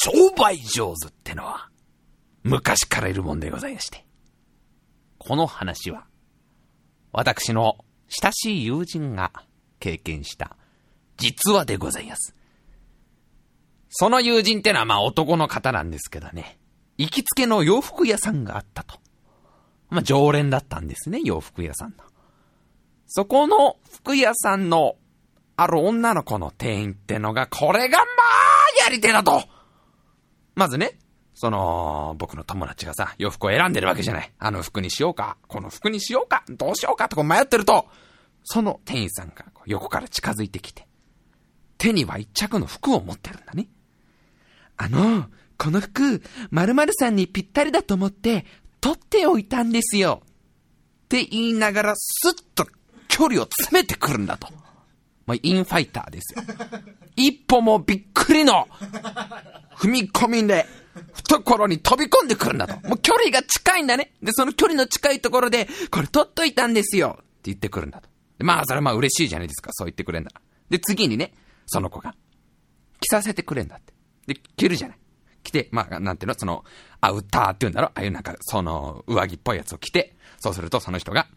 [0.00, 1.70] 商売上手ってのは、
[2.44, 4.04] 昔からいるもんでございまして。
[5.18, 6.06] この話は、
[7.10, 9.32] 私の親しい友人が
[9.80, 10.56] 経験した
[11.16, 12.36] 実話でございます。
[13.90, 16.60] その友人ってのはまあ男の方なんですけどね、
[16.96, 19.00] 行きつけの洋服屋さんがあったと。
[19.90, 22.04] まあ常連だったんですね、洋服屋さんの。
[23.08, 24.94] そこの服屋さんの
[25.56, 29.42] ある女の子の店員ってのが、これがまあやり手だと
[30.58, 30.98] まずね、
[31.34, 34.32] その、僕の友達がさ、洋服を選んでるわけじゃない。
[34.40, 37.86] あの服にしようか、この服にしようか、どうしようかとか迷ってると、
[38.42, 40.88] その店員さんが横から近づいてきて、
[41.76, 43.68] 手には一着の服を持ってるんだね。
[44.76, 45.26] あの、
[45.56, 48.44] この服、〇〇さんにぴったりだと思って、
[48.80, 50.22] 取っておいたんですよ。
[50.24, 52.66] って言いながら、スッと
[53.06, 54.48] 距離を詰めてくるんだと。
[55.28, 56.42] まあ、インファイターですよ。
[57.14, 58.66] 一歩もびっくりの、
[59.76, 60.64] 踏み込みで、
[61.12, 62.88] 懐に飛び込んでくるんだと。
[62.88, 64.14] もう距離が近いんだね。
[64.22, 67.18] で、その距離の近いところで、これ取っといたんですよ。
[67.20, 68.08] って言ってくるんだと。
[68.38, 69.70] まあ、それはまあ嬉しいじゃないですか。
[69.74, 70.30] そう言ってくれんだ。
[70.70, 71.34] で、次にね、
[71.66, 72.14] その子が、
[73.00, 73.92] 着させてくれんだって。
[74.26, 74.98] で、着るじゃない。
[75.42, 76.64] 着て、まあ、なんていうの、その、
[77.00, 77.88] アウターって言うんだろ？
[77.88, 81.28] ああいうなんか、その、上着っぽいやつを着て、そうするとその人が、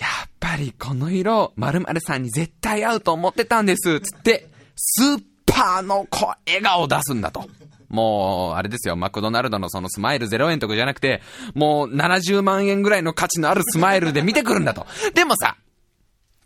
[0.00, 7.48] やっぱりこの色、〇〇さんに絶対合うと思ってたんです、つって、スーパーの子、笑顔を出すんだと。
[7.88, 11.20] もう、あれですよ、マクドナルドのそのスマイル0円とかじゃなくて、
[11.54, 14.86] もう70万円ぐらいの価値のあるスマイルで見てくるんだと。
[15.12, 15.56] でもさ、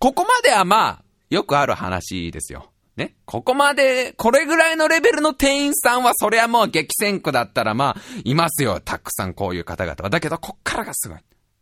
[0.00, 2.70] ここまではまあ、よくある話ですよ。
[2.96, 3.14] ね？
[3.24, 8.80] ここまで、これぐらいのレベルの店員さんは、そりゃもう激戦区だったらまあ、いますよ。
[8.80, 10.11] たくさんこういう方々は。
[10.11, 11.18] だけど、こっからがすごい。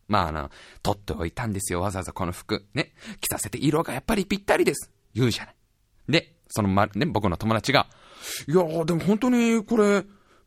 [0.07, 0.51] まあ、あの、
[0.81, 1.81] 取っておいたんですよ。
[1.81, 2.65] わざわざこの服。
[2.73, 2.93] ね。
[3.21, 4.91] 着させて色がやっぱりぴったりです。
[5.13, 5.55] 言うじゃない。
[6.09, 7.87] で、そのま、ね、僕の友達が、
[8.47, 10.03] いやー、でも本当にこれ、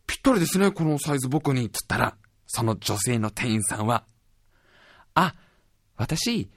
[0.06, 0.70] ぴったりですね。
[0.70, 1.68] このサイズ僕に。
[1.70, 2.16] つったら、
[2.46, 4.04] その女性の店員さんは、
[5.14, 5.34] あ、
[5.96, 6.50] 私、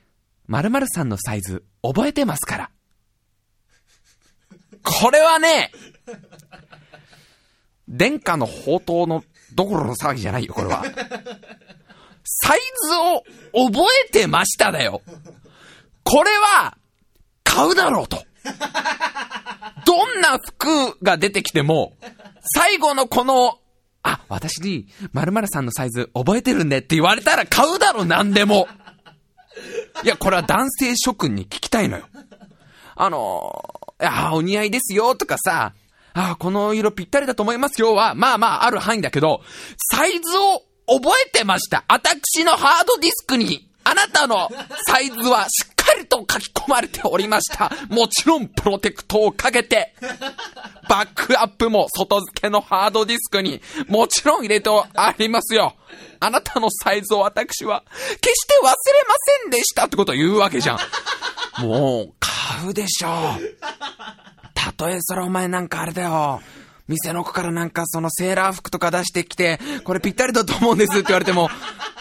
[0.47, 2.71] 〇〇さんのサイズ覚えてますから。
[4.83, 5.71] これはね、
[7.87, 9.23] 殿下の宝刀の
[9.53, 10.83] どころの騒ぎじゃないよ、これは。
[12.23, 15.01] サイズを覚えてましただよ。
[16.03, 16.77] これは、
[17.43, 18.23] 買うだろうと。
[19.85, 21.93] どんな服が出てきても、
[22.55, 23.59] 最後のこの、
[24.03, 28.67] あ、私に、〇〇さんのサイズ覚えてるんでって言われたら買うだろ、なんでも。
[30.03, 32.05] いや、これは男性諸君に聞きたいのよ。
[32.95, 33.63] あの
[33.99, 35.73] あ、お似合いですよとかさ、
[36.13, 39.41] あ、この色ぴったりだと思いますよは、まあまあある範囲だけど、
[39.91, 41.83] サイズを覚えてました。
[41.87, 44.49] 私のハードディスクに、あなたの
[44.87, 47.71] サイズはしっかりと書き込まれておりました。
[47.89, 49.95] もちろんプロテクトをかけて、
[50.87, 55.75] バックアップも外付けのハードディスクにもちろん入れてありますよ。
[56.19, 57.83] あなたのサイズを私は
[58.21, 58.71] 決して忘れ
[59.07, 61.65] ませんでしたってことを言うわけじゃん。
[61.65, 63.57] もう、買うでしょう。
[64.53, 66.41] たとえそれお前なんかあれだよ。
[66.89, 71.49] 店の子からなんかそのセーラー服とか出してきて、これぴったりだと思うんですって言われても、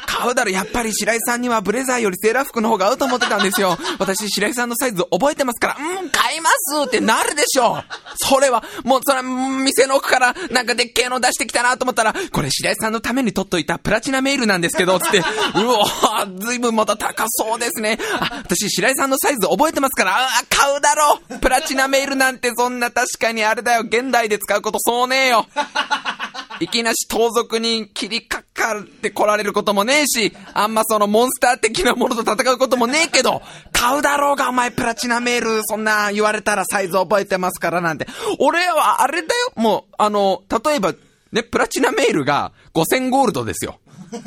[0.06, 3.76] 買うだろ、やっぱり白井さんにはブレザーよりセーラー服の方が合うと思ってたんですよ。
[3.98, 7.76] 私、白井さんのサイズ覚えてますから、うん、買いますってなるでしょ。
[8.16, 17.98] それは、もう、それは、店の奥から、なんかでっけえの出してきたなと思ったら、これ白井さんのために取っといたプラチナメールなんですけど、つって、うおー、ずいぶんまた高そうですね。
[18.18, 25.46] あ、私、白井さんのサイズ覚えてますから、あ、買うだろプラチナメールなんてそんな確かにあれだよ、現代で使うことそうねえよ。
[26.60, 38.08] いきなし盗賊に切りかかって来られることもねえし、あんまそのモンスター的なものと戦うこともねえけど、買うだろうがお前プラチナメール、そんな言われたらサイズ覚えてますからなんて。
[38.40, 40.94] 俺はあれだよ、もう、あの、例えば、
[41.30, 43.78] ね、プラチナメールが5000ゴールドですよ。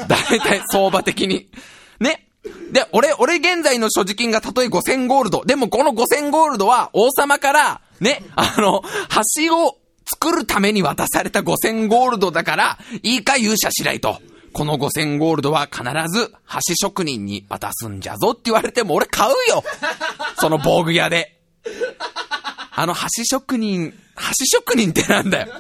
[0.08, 1.50] だいたい相場的に。
[2.00, 2.28] ね。
[2.72, 5.44] で、俺、俺現在の所持金がたとえ5000ゴールド。
[5.46, 8.84] でもこの5000ゴールドは王様から、ね、あの、
[9.46, 9.78] 橋を
[10.14, 14.20] 作るために渡された5000ゴールドだから、いいか勇者しないと。
[14.54, 19.64] この5000ゴールドは必ず橋職人に渡すんじゃぞって言われても俺買うよ
[20.36, 21.38] その防具屋で。
[22.74, 25.54] あの橋職人、橋職人ってなんだよ。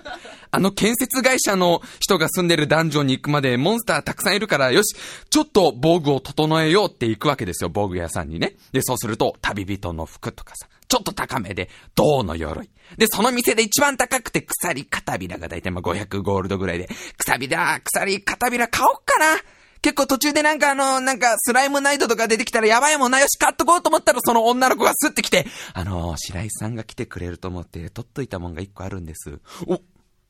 [0.54, 4.96] あの建設会社の人が住んでるダンジョンに行くまでモンスターたくさんいるから、よし、
[5.30, 8.56] ちょっと防具を整えようって行くわけですよ、防具屋さんにね。
[8.74, 12.70] で、そうすると、旅人の服とかさ、ちょっと高めで、銅の鎧。
[12.98, 19.40] で、その店で一番高くて鎖片びらがだいたいまあ500ゴールドぐらいで、鎖びら、鎖片びら買おっかな。
[19.82, 29.40] 結構途中でなんかあの、なんかスライムナイトとか出てきたらやばいもんなよし買っとこうと思ったらその女の子がスッて来て、あの、白井さんが来てくれると思って取っといたもんが一個あるんです。
[29.68, 29.80] お、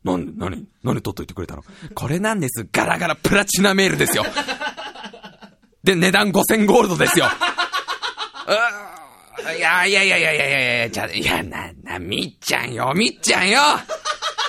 [0.04, 1.64] なんで、何、何取っといてくれたの？
[1.96, 2.68] これなんです。
[2.72, 4.26] ガラガラプラチナメールですよ。
[5.84, 7.26] で、値段5000ゴールドですよ。
[7.26, 8.91] うー
[9.56, 13.60] いやいやいやいやいやいやいや、じゃいや、な、な、みっちゃんよ、みっちゃんよ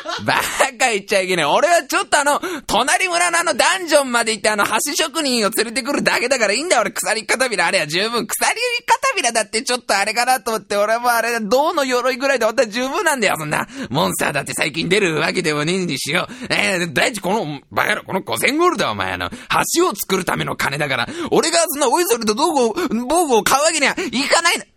[0.24, 0.34] バ
[0.78, 1.44] カ言っちゃいけない。
[1.44, 6.82] 俺はちょっとあの、隣村のあのダンジョンまで行ってあの橋職人を連れてくるだけだからいいんだよ。
[6.82, 8.26] 俺鎖片びらあれは十分。
[8.26, 8.54] 鎖
[8.86, 13.36] 片びらだってちょっとあれかなと思って、俺もあれ、銅の鎧ぐらいで俺は十分なんだよ。
[13.38, 16.46] そんな、モンスターだって最近出るわけでもねえにしよう。
[16.50, 19.30] えー、大地この、バカ野郎、この5000ゴールドはお前あの、
[19.76, 22.74] 橋を作るための金だから、俺がそんなおいそれと道具を、
[23.08, 24.68] 防具を買うわけにはいかない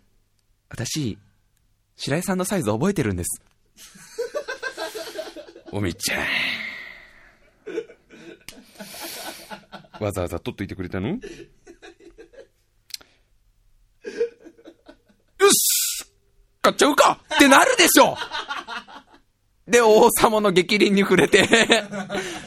[0.76, 1.16] 私、
[1.96, 3.40] 白井さんのサイズ覚えてるんです。
[5.72, 6.26] おみちゃん。
[10.04, 11.08] わざわざ取っといてくれたの？
[11.08, 11.18] よ
[15.50, 16.04] し！
[16.60, 17.20] 買っちゃうか！
[17.34, 18.14] ってなるでしょ！
[19.66, 21.48] で、王様の激鱗に触れて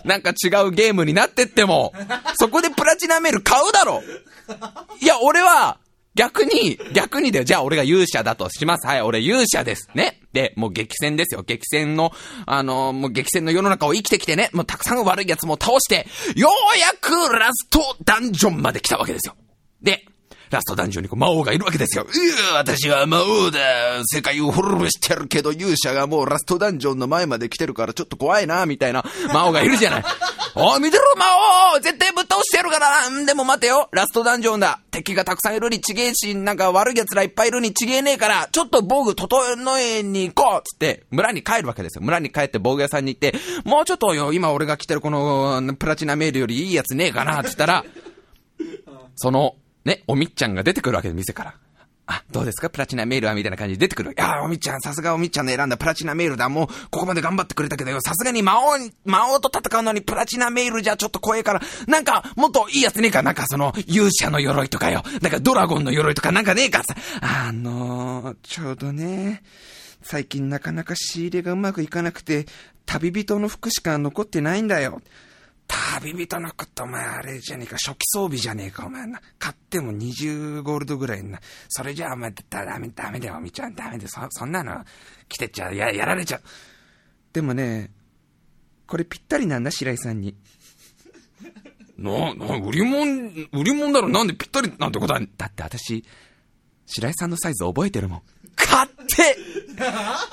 [0.05, 1.93] なんか違うゲームになってっても、
[2.37, 4.03] そこでプラチナメール買うだろ！
[5.01, 5.79] いや、俺は、
[6.19, 7.45] 逆に、逆にだよ。
[7.45, 8.85] じゃあ俺が勇者だとします。
[8.85, 9.89] はい、俺勇者です。
[9.95, 10.19] ね。
[10.33, 11.43] で、もう激戦ですよ。
[11.43, 12.11] 激戦の、
[12.45, 19.35] あのー、もう激戦の世の中を生きてきてね、もうたくさん悪い奴も倒して、ようやくラストダンジョンまで来たわけですよ。
[19.81, 20.03] で、
[20.49, 22.03] ラストダンジョンにこう魔王がいるわけですよ。
[22.03, 23.59] うぅ、私は魔王だ
[24.05, 29.03] 世界を滅ぼしてるけど勇者がもうラストダンジョンの前まで来てるからちょっと怖いな、みたいな
[29.33, 30.03] 魔王がいるじゃない。
[30.55, 31.25] おい、見てろ、魔
[31.75, 42.01] 王絶対ぶっ倒してやるからなでも待てよラストダンジョンだ敵がたくさんいるにちげえし、なんか悪い奴らいっぱいいるにちげえねえから、ちょっと防具整えに行こうつって、村に帰るわけですよ。
[42.03, 47.85] 村に帰って防具屋さんに行って、もうちょっとよ、今俺が着てるこのプラチナメールよりいいやつねえかなって言ったら、
[49.15, 49.55] その
[49.85, 51.55] ね、おみっちゃんが出てくるわけで、店から。
[52.11, 52.71] あ、どうですか？
[52.71, 54.13] プラチナメールはみたいな感じで出てくる。
[54.13, 56.49] いやおみっちゃん、さすがおみっちゃんの選んだプラチナメールだ。
[56.49, 58.01] もう、ここまで頑張ってくれたけどよ。
[58.01, 63.21] さすがに魔王に、魔王と戦うのにプラチナメールじゃちょっと怖いから、なんか、もっといいやつねえか？
[63.21, 65.03] なんかその、勇者の鎧とかよ。
[65.21, 66.31] なんかドラゴンの鎧とか？
[66.31, 66.83] なんかねえか？
[66.83, 66.95] さ。
[67.21, 69.43] あのー、ちょうどね、
[70.01, 72.47] 最近なかなか仕入れがうまくいかなくて、
[72.87, 75.03] 旅人の服しか残ってないんだよ。
[75.69, 79.21] 旅人のこと、お前あれじゃねえか、初期装備じゃねえか、お前な。
[79.37, 81.39] 買っても20ゴールドぐらいな。
[81.69, 84.83] それじゃあお前、ダメ、ダメだよ、みちゃん、ダメで、そ、そんなの、
[85.27, 86.41] 来てっちゃう、や、やられちゃう。
[87.33, 87.91] でもね、
[88.87, 90.35] これぴったりなんだ、白井さんに。
[91.97, 95.21] な、な、売り物、売り物だろ、なんでぴったりなんてことは。
[95.37, 96.03] だって私、
[96.87, 98.21] 白井さんのサイズ覚えてるもん。
[98.55, 99.37] 買って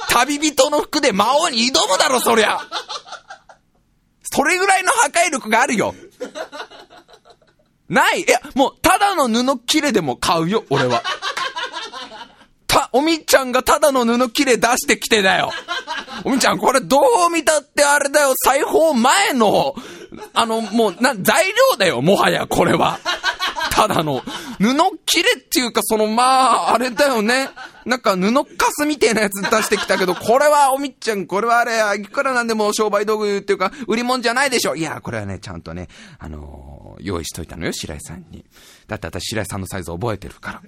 [0.08, 2.58] 旅人の服で魔王に挑むだろ、そりゃ
[4.32, 5.94] それぐらいの破壊力があるよ。
[7.88, 11.02] ないいや、もう、ただの布切れでも買うよ、俺は。
[12.66, 15.52] た、おみちゃんがただの布切れ出してきてだよ。
[16.24, 19.74] おみちゃん、これどう見たってあれだよ、裁縫前の、
[20.34, 22.98] あの、もう、な、材料だよ、もはや、これは。
[23.76, 24.22] ただの、
[24.58, 24.74] 布
[25.04, 27.50] 切れっていうか、その、まあ、あれだよね。
[27.84, 31.64] なんか布かすみたいなやつ出してきたけど、これはおみっちゃん、これはあ
[31.94, 34.76] れ、いくらなんでも商売道具っていうか、売り物じゃないでしょ。
[34.76, 35.88] いや、これはね、ちゃんとね、
[36.18, 38.46] あのー、用意しといたのよ、白井さんに。
[38.86, 40.62] だって私白井さんのサイズ覚えてるから。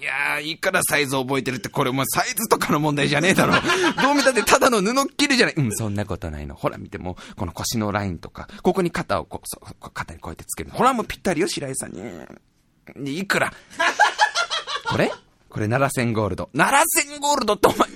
[0.00, 3.54] いやー、いいからサイズ覚えてるって、これもうサイズとかの問題じゃねえだろ。
[4.00, 5.54] どう見たってただの布切るじゃない。
[5.56, 6.54] うん、そんなことないの。
[6.54, 10.70] ほら見ても、この腰のラインとか、ここに肩をこう、そう、肩にこうやってつける。
[10.70, 13.18] ほらもうぴったりよ、白井さんに。
[13.18, 13.52] いくら？
[14.88, 15.12] これ？
[15.48, 16.50] これ7000ゴールド。
[16.54, 17.88] 7000ゴールドってお前、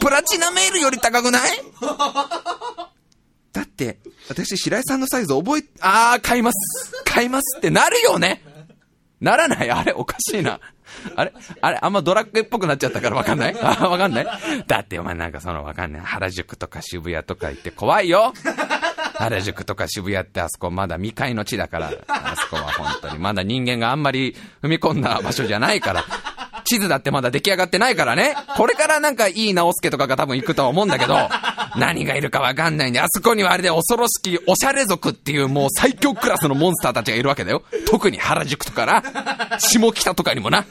[0.00, 1.50] プラチナメールより高くない？
[3.52, 3.98] だって、
[4.28, 6.92] 私白井さんのサイズ覚え、あー、買います。
[7.04, 8.42] 買いますってなるよね。
[9.20, 10.60] ならないあれおかしいな。
[11.16, 13.56] あれあれあんまドラッグっぽくなっちゃったからわかんない？
[13.60, 14.26] あ、わかんない？
[14.66, 16.02] だってお前なんかそのわかんない。
[16.02, 18.32] 原宿とか渋谷とか行って怖いよ。
[19.16, 23.18] 原宿とか渋谷ってあそこまだ未開の地だから、あそこは本当に。
[23.18, 26.04] まだ人間があんまり踏み込んだ場所じゃないから、
[26.64, 28.34] 地図だってまだ出来上がってないからね。
[28.56, 31.14] これからなんかいい直輔とかが多分行くとは思うんだけど、
[31.76, 37.62] 何がいるかわかんないんで、あそこにはあれで恐ろしきおしゃれ族っていうもう最強クラスのモンスターたちがいるわけだよ。
[37.86, 40.64] 特に原宿とかな、下北とかにもな。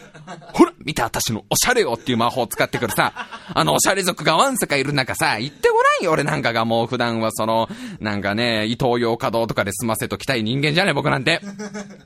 [0.53, 3.13] ほら見た私のおしゃれよっていう魔法を使ってくるさ、
[3.53, 7.67] あのおしゃれ族がわんさかいる中さ、行ってごらんよ俺なんかがもう普段はその、
[7.99, 11.41] なんかね、伊東洋華堂とかで済ませときたい人間じゃない僕なんて。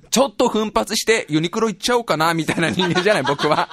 [0.09, 3.69] ちょっと奮発してユニクロ行っちゃおうかなみたいな人間じゃない僕は。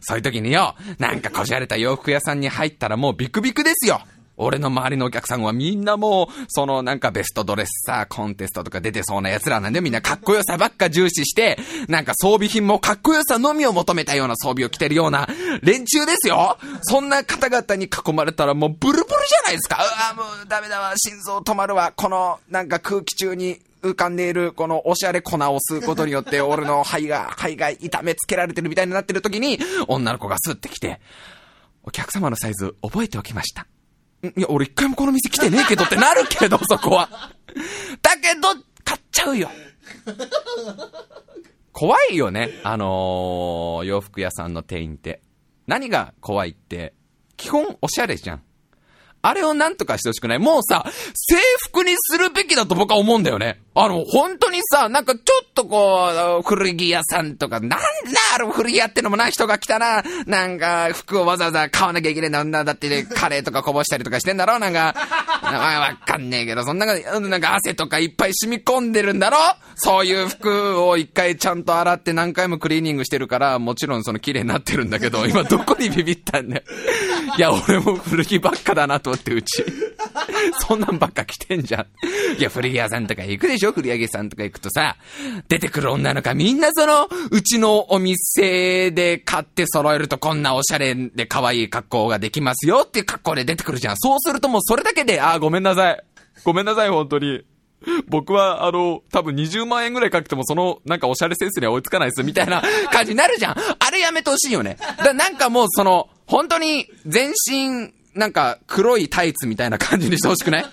[0.00, 4.00] そういう時によ、なんかこじゃれた洋服屋さんに入ったらもうビクビクですよ。
[4.36, 15.28] 俺の周りのお客さんはみんなもう、そのなんかベストドレッサーコンテストとか出てそうな奴らなんでみんなかっこよさばっか重視して、なんか装備品もかっこよさのみを求めたような装備を着てるような
[15.62, 16.58] 連中ですよ。
[16.82, 19.78] そんな方々に囲まれたらもうブルブルじゃないですか。
[20.16, 31.00] うわもうダメだわ、心臓止まるわ、このなんか空気中に浮かんでいる、このおしゃれ粉を吸うことによって、俺の肺が、肺が痛めつけられてるみたいになってる時に、女の子がスってきて、
[31.84, 33.66] お客様のサイズ覚えておきました。
[34.36, 37.08] いや、俺一回もこの店来てねえけどってなるけど、そこは。
[38.02, 38.48] だけど、
[38.84, 39.50] 買っちゃうよ。
[41.72, 42.60] 怖いよね。
[42.64, 45.20] あのー、洋服屋さんの店員って。
[45.66, 46.94] 何が怖いって、
[47.36, 48.42] 基本おしゃれじゃん。
[49.28, 50.38] あれをなんとかしてほしくない。
[50.38, 53.60] もうさ、制服にするべきだと僕は思うんだよね。
[53.74, 57.78] あの、本当にさ、なんかちょっとこう、古着屋さんとか、なんだ
[58.34, 62.44] あの古着屋ってのもな、人が来たら、なんか服をわざわざ買わなきゃいけない。
[62.44, 64.58] んだ、だってね、カレーとかこぼしたりとかしてんだろ。
[64.58, 64.94] なんか、
[65.54, 69.36] わかんねえけど、そんな、なんか汗とかいっぱい染み込んでるんだろ？
[69.76, 76.62] そういう服を一回ちゃんと洗って何回もクリーニングしてるから、もちろんその綺麗になってるんだけど、 今どこにビビったんだよ。
[77.36, 79.64] いや、俺も古着ばっかだなと思って、うち。
[80.66, 81.86] そんなんばっか着てんじゃん。
[82.38, 83.72] いや、古着屋さんとか行くでしょ？
[83.72, 84.96] 古着さんとか行くとさ、
[85.48, 93.96] 出てくる女の子みんなその、うちのお店で買って揃えるとこんなおしゃれで可愛い格好ができますよっていう格好で出てくるじゃん。
[93.98, 96.04] そうするともうそれだけで、ああ、ごめんなさい。
[96.44, 97.42] ごめんなさい、本当に。
[98.08, 103.56] 僕は、あの、多分20万円ぐらいかけてもその、なんかおしゃれセンスには追いつかないです、みたいな 感じになるじゃん。
[103.78, 104.76] あれやめてほしいよね。
[104.98, 110.66] だなんかもうその、本当に全身、なんか黒いタイツみたいな感じにしてほしくない？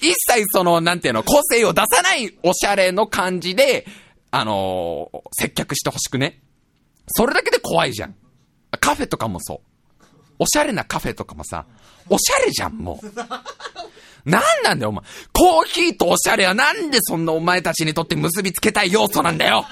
[0.00, 3.86] 一切その、なんていうの、個性を出さないおしゃれの感じで、
[4.30, 6.40] あのー、接客してほしくね。
[7.08, 8.14] それだけで怖いじゃん。
[8.80, 9.71] カフェとかもそう。
[10.38, 11.66] おしゃれなカフェとかもさ、
[12.08, 13.06] おしゃれじゃん、もう。
[14.24, 15.04] なんなんだよ、お前。
[15.32, 19.64] コーヒーとおしゃれはなんでそんなお前たちにとって結びつけたい要素なんだよ。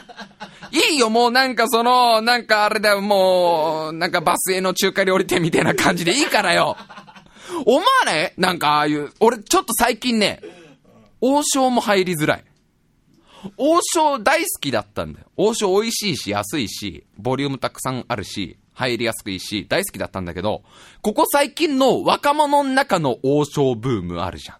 [0.72, 6.76] いいよ、もうなんかその、なんかあれだよ、もう、なんかバスへの中華料理店みたいな感じでいいからよ。
[7.66, 10.40] 思わねなんかああいう、俺ちょっと最近ね、
[11.20, 12.44] 王将も入りづらい。
[13.56, 15.26] 王将大好きだったんだよ。
[15.36, 20.62] 王将美味しいし、安いし、ボリュームたくさんあるし、入りやすくいいし、大好きだったんだけど、
[21.02, 24.56] ここ最近の若者の中の王将ブームあるじゃん。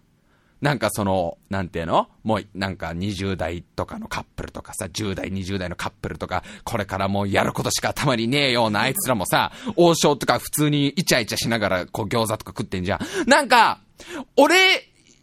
[0.61, 2.07] なんかその、なんていうの？
[2.23, 12.99] もうなんか20代とかのカップルとかさ、10代、20代のカップルとか、これからもうやることしか頭にねえようなあいつらもさ、王将とか普通にイチャイチャしながらこう餃子とか食ってんじゃん。
[13.27, 13.81] なんか、
[14.37, 14.55] 俺、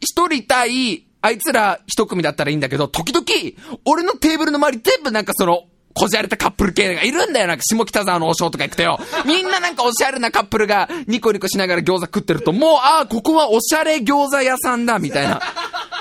[0.01, 3.25] 一人対、あいつら一組だったらいいんだけど、時々、
[3.85, 7.47] 俺のテーブルの周り全部なんかその、こじゃれたカップル系がいるんだよ。
[7.47, 8.99] なんか下北沢の王将とか行くとよ。
[9.27, 15.41] みんななんかおしゃれなカップルがニコニコしながら餃子食ってると、もう、ああ、ここはおしゃれ餃子屋さんだ、みたいな。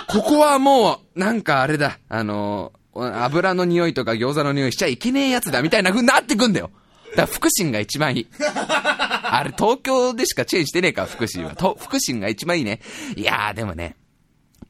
[0.07, 6.69] ここはもう、なんかあれだ、あの油の匂いとか餃子の匂いしちゃいけねえやつだ、みたいな風になってくんだよ。
[7.11, 8.27] だから福神が一番いい。
[8.39, 11.55] あれ、東京でしかチェーンしてねえか、福神は。
[11.55, 12.81] と、福神が一番いいね。
[13.15, 13.95] いやー、でもね、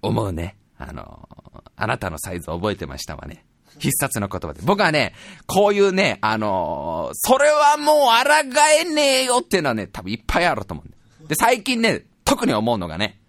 [0.01, 0.55] 思うね。
[0.79, 1.27] あの
[1.75, 3.43] あなたのサイズ覚えてましたわね。
[3.79, 4.61] 必殺の言葉で。
[4.63, 5.13] 僕はね、
[5.45, 11.35] こういうね、あのー、それはもう抗えねえよっていうのはね、多分いっぱいあると思うんで。
[11.35, 13.19] 最近ね、特に思うのがね、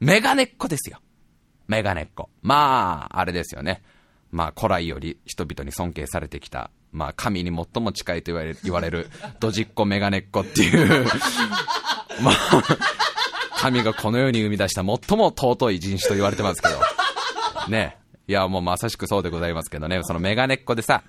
[0.00, 1.00] メガネっ子ですよ。
[1.68, 2.28] メガネっ子。
[2.42, 3.82] まあ、あれですよね。
[4.30, 9.08] まあ、古来より人々に尊敬されてきた、まあ、神に最も近いと言われ、言われる、
[9.40, 11.06] ドジっ子メガネっ子っていう
[12.20, 12.62] まあ、
[13.56, 16.74] 神がこの世に生み出した最も尊い人種と言われてますけど、
[17.68, 17.96] ね。
[18.28, 21.04] いや、もうまさしくそうでございますけどね、そのメガネっ子でさ、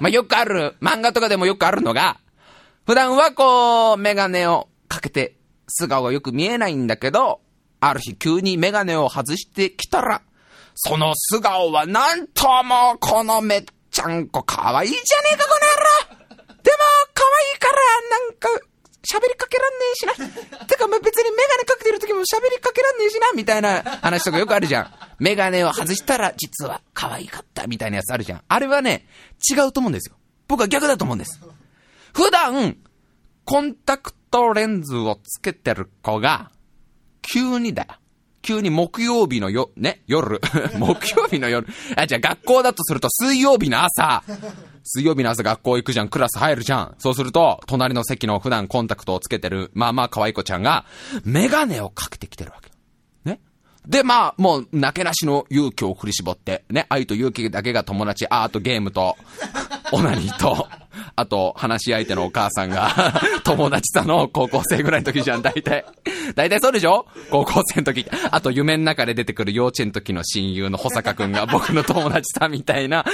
[0.00, 2.18] まあ、よくある、漫画とかでもよくあるのが、
[2.86, 5.36] 普段はこう、メガネをかけて、
[5.68, 7.40] 素顔がよく見えないんだけど、
[7.80, 10.22] ある日急にメガネを外してきたら、
[10.74, 15.04] その素顔はなんともこのめっちゃんこ可愛いじゃね
[15.34, 15.58] えか、こ
[16.08, 16.62] の野郎。
[16.62, 16.78] でも、
[17.14, 17.78] 可愛いから、
[18.18, 18.66] なんか、
[19.02, 20.66] 喋りかけらんねえしな。
[20.66, 24.92] てか、別にメガネかけてる時も喋りかけらんねえしな、みたいな話とかよくあるじゃん。
[25.18, 28.42] メガネを外したら、実は可愛かった、みたいなやつあるじゃん。
[28.46, 29.06] あれはね、
[29.50, 30.16] 違うと思うんですよ。
[30.48, 31.40] 僕は逆だと思うんです。
[32.12, 32.76] 普段、
[33.44, 36.50] コンタクトレンズをつけてる子が、
[37.22, 37.88] 急にだよ。
[38.42, 40.40] 急に木曜日のよ、ね、夜。
[40.78, 41.66] 木曜日の夜。
[41.96, 44.22] あ、じゃあ学校だとすると水曜日の朝。
[44.92, 46.96] 水曜日の朝学校行くじゃん、クラス入るじゃん。
[46.98, 50.84] そうすると、隣の席の普段コンタクトをつけてる、まあまあ可愛い子ちゃんが、
[51.24, 52.72] メガネをかけてきてるわけ。
[53.86, 59.16] で、まあ、もう、なけなしの勇気を振り絞って、ね、愛と勇気だけが友達、アートゲームと、
[59.92, 60.68] オナニーと、
[61.16, 65.84] あと、話し相手のお母さんが 友達さの高校生ぐらいの時じゃん、大体。
[66.36, 67.06] 大体そうでしょ？
[67.30, 68.06] 高校生の時。
[68.30, 73.04] あと夢の中で出てくる幼稚園の時の親友の保坂くんが僕の友達さみたいな、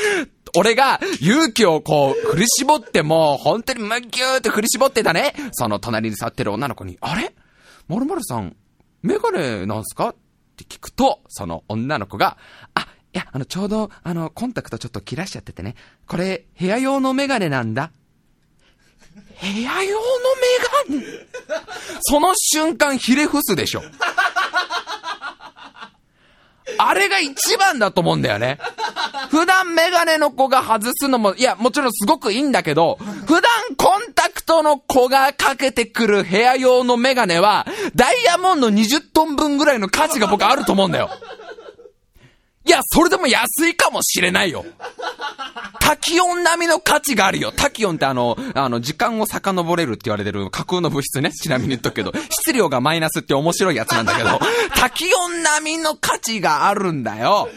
[0.56, 5.32] 俺が勇気をこう振り絞ってもう本当にむぎゅーって振り絞ってたね。
[5.52, 7.34] その隣に座ってる女の子に、あれ？
[7.88, 8.54] まるまるさん、
[9.02, 10.14] メガネなんすか？
[10.62, 12.38] って聞くと、その女の子が、
[12.74, 15.74] あ、いや、あの、ちょうど、あの、コンタクトちょっと切らしちゃっててね。
[16.06, 17.90] これ、部屋用のメガネなんだ。
[19.40, 20.02] 部屋用の
[20.90, 21.04] メガネ？
[22.00, 23.82] その瞬間、ひれ伏すでしょ。
[26.78, 28.58] あれが一番だと思うんだよね。
[29.30, 33.42] 普段メガネの子が外すのも、いや、もちろんすごくいいんだけど、普段
[33.76, 41.10] コンタクトの子がかけてくる部屋用のメガネは、ダイヤモンド20トン分ぐらいの価値が僕あると思うんだよ。
[42.66, 44.64] いや、それでも安いかもしれないよ。
[45.80, 47.52] タキオン並みの価値があるよ。
[47.52, 51.30] タキオンってあの、あの、時間を遡れるって言われてる架空の物質ね。
[51.30, 54.40] ちなみに言っとくけど、 質量がマイナスって面白いやつなんだけど、
[54.74, 57.48] タキオン並みの価値があるんだよ。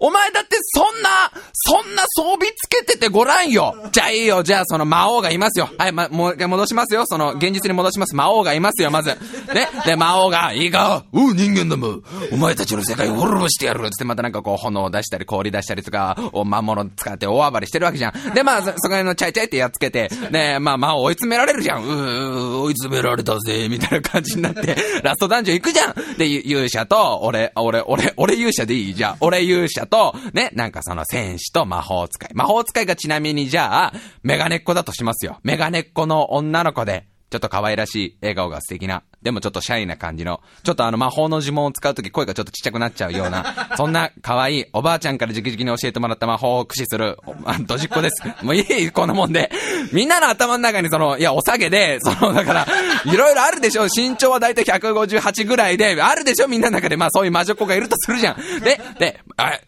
[0.00, 1.08] お前だってそんな、
[1.52, 3.74] そんな装備つけててごらんよ。
[3.92, 4.42] じゃあいいよ。
[4.42, 5.68] じゃあその魔王がいますよ。
[5.78, 7.04] はい、ま、もう一回戻しますよ。
[7.06, 8.14] その、現実に戻します。
[8.14, 9.10] 魔王がいますよ、まず。
[9.10, 9.68] ね。
[9.84, 12.00] で、魔王が、いいかおう、人間ども。
[12.32, 13.84] お前たちの世界を滅ぼしてやる。
[13.90, 18.34] つってまたなんかこう、炎を出したり、氷出したりとか、お、魔物使って大暴れしてるわけじゃん。
[18.34, 21.84] で、まあ、そ、そこのチャイチャイってやっつけて、ね、まあ、魔王追い詰められるじゃん。
[21.84, 26.16] うー、追い詰められたぜ、みたいな感じになって、ラストダンジョン行くじゃん。
[26.18, 28.94] で、勇者と、俺、俺、俺、俺勇者でいい？
[28.94, 29.16] じゃん。
[29.20, 32.30] 俺勇者と、ね、なんかその戦士と魔法使い。
[32.34, 35.38] 魔法使いがちなみにじゃあ、メガネっ子だとしますよ。
[35.42, 47.18] メガネっ子の女の子で、ちょっと可愛らしい、笑顔が素敵な、でもちょっとシャイな感じの、ちょっとあの魔法の呪文を使うとき声がちょっとちっちゃくなっちゃうような、そんな可愛いおばあちゃんから直々に教えてもらった魔法を駆使する、
[47.66, 48.22] ドジっ子です。
[48.44, 49.50] もういい、こんなもんで。
[49.92, 52.66] みんなの頭の中にその、いや、お下げで、その、だから、
[53.04, 53.84] いろいろあるでしょ。
[53.84, 58.60] 身長はだいたい158ぐらいで、あるでしょみんなの中で、まあそういう魔女っ子がいるとするじゃん。
[58.60, 59.58] で、で、あ、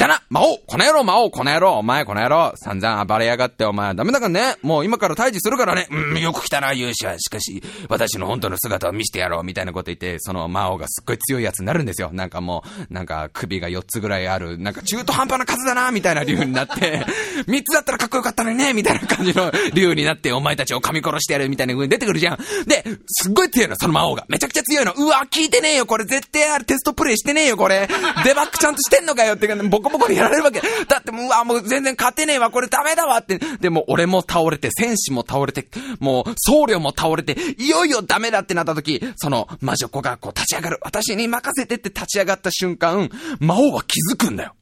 [0.00, 12.10] あ、いたな魔王この野郎魔王この野郎お前この野郎散々暴れやがってお前ダメだからねもう今から退治するからねうん、よく来たな勇者しかし、私の本当の姿を見せてやろうみたいなこと言って、その魔王がすっごい強いやつになるんですよ。
[12.12, 17.04] なんかもう、なんか首が4つぐらいある、なんか中途半端な数だなみたいな竜になって、
[17.46, 22.38] 3つだったらかっこよかったのにねみたいな感じの竜になって、お前たちを噛み殺してやるみたいな風に出てくるじゃん。
[22.66, 24.24] で、すっごい強いの、その魔王が。
[24.28, 24.92] めちゃくちゃ強いの。
[24.96, 27.88] うわ、聞いてねえよこれ絶対あるテストプレイしてねえよこれ。
[28.24, 30.60] デバッグちゃんとしてんのかよってボコボコにやられるわけ。
[30.88, 33.38] だってもう、うわ、もう全然勝てねえわ、これダメだわって。
[33.60, 35.66] でも俺も倒れて、戦士も倒れて、
[35.98, 40.78] もう僧侶も倒れて、いよいよダメだってなった時、その魔女子がこう立ち上がる。
[40.82, 44.54] 私に任せてって立ち上がった瞬間、魔王は気づくんだよ。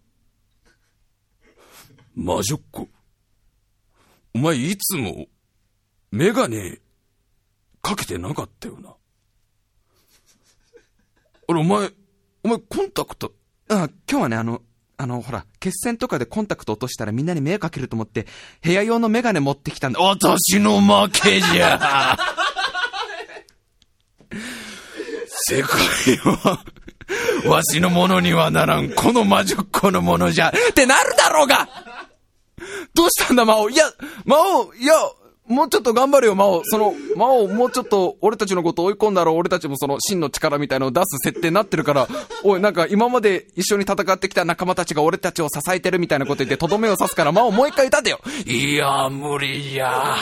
[2.14, 2.88] 魔女っ子。
[4.35, 5.27] お前いつも、
[6.11, 6.81] メガネ、
[7.83, 8.95] かけてなかったよな。
[11.47, 11.91] 俺、お前、
[12.45, 13.33] お前コンタクト、
[13.69, 14.62] あ、今日はね、あの、
[15.00, 18.26] あの、ほら、決戦とかでコンタクト落としたらみんなに迷惑かけると思って、
[18.62, 20.00] 部屋用のメガネ持ってきたんだ。
[20.00, 22.18] 私の負けじゃ。
[25.50, 26.64] 世界は、
[27.46, 31.68] わしのものにはならん、この魔女っ子のものじゃ、ってなるだろうが。
[32.92, 33.84] どうしたんだ、魔王いや、
[34.24, 34.94] 魔王いや、
[35.48, 36.62] もうちょっと頑張れよ、魔王。
[36.64, 42.08] その、魔王、もうちょっと、俺たちのこと追い込んだら、俺たちもその、真の力みたいのを出す設定になってるから、
[42.44, 48.20] おい、なんか、今まで一緒に戦ってきた仲間たちが俺たちを支えてるみたいなこと言って、とどめを刺すから、魔王もう一回歌てよ。
[48.44, 50.16] いや、無理や。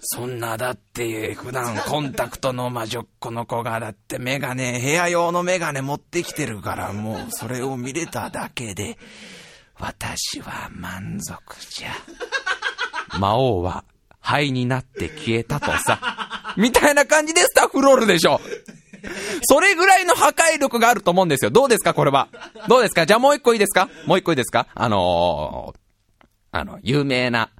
[0.00, 8.98] そんな、だって、普段コンタクトの魔女っ子の子が、だってメガネ、部屋用のメガネ持ってきてるから、もう、それを見れただけで、
[9.78, 11.36] 私は満足
[11.70, 11.88] じゃ。
[13.18, 13.84] 魔王は、
[14.26, 18.40] 灰になって消えたとさ、みたいな感じでスタッフロールでしょ。
[19.48, 21.52] それぐらいの破壊力があると思うんですよ。
[21.52, 22.26] どうですかこれは。
[22.66, 23.06] どうですか？
[23.06, 23.88] じゃあもう一個いいですか？
[24.04, 24.66] もう一個いいですか？
[24.74, 27.50] あのー、あの、有名な、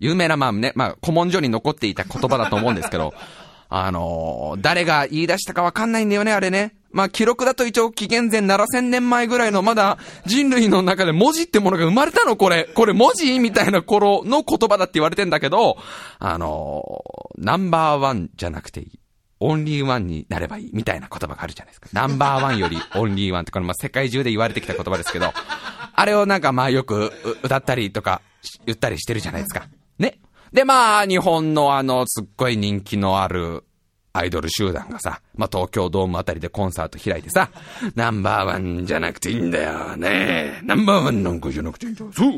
[0.00, 3.14] 有名なまあね、まあ古文書に残っていた言葉だと思うんですけど、
[3.68, 6.74] あのー、誰が言い出したかわかんないんだよね、あれね。
[6.90, 12.64] まあ記録だと一応紀元前7000年前ぐらいのまだ人類の中で文字ってものが生まれたのこれ。
[12.74, 15.76] これ文字みたいな頃の言葉だって言われてんだけど、
[16.18, 19.00] あのー、ナンバーワンじゃなくていい。
[19.40, 21.88] オンリーワンになればいいみたいな言葉があるじゃないですか。
[21.92, 25.32] ナンバーワンよりオンリーワンってこれま世界中で言われてきた言葉ですけど、
[25.94, 28.20] あれをなんかまあよく歌ったりとか
[28.66, 29.68] 言ったりしてるじゃないですか。
[29.98, 30.18] ね。
[30.52, 33.64] でまあ日本のあのすっごい人気のある
[34.18, 37.50] アイドル集団がさ、まあ、東京ドームあたりでコンサート開いてさ、
[37.94, 40.60] ナンバーワンじゃなくていいんだよね。
[40.64, 42.12] ナンバーワンなんかじゃなくていいんだよ。
[42.12, 42.32] そう。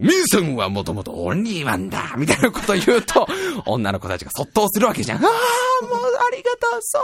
[0.00, 2.14] ミーさんはもともとオンリーワンだ。
[2.16, 3.28] みたいなこと言うと、
[3.66, 5.18] 女の子たちがそっとするわけじゃん。
[5.24, 6.80] ああ、もうありがとう。
[6.80, 7.02] そう。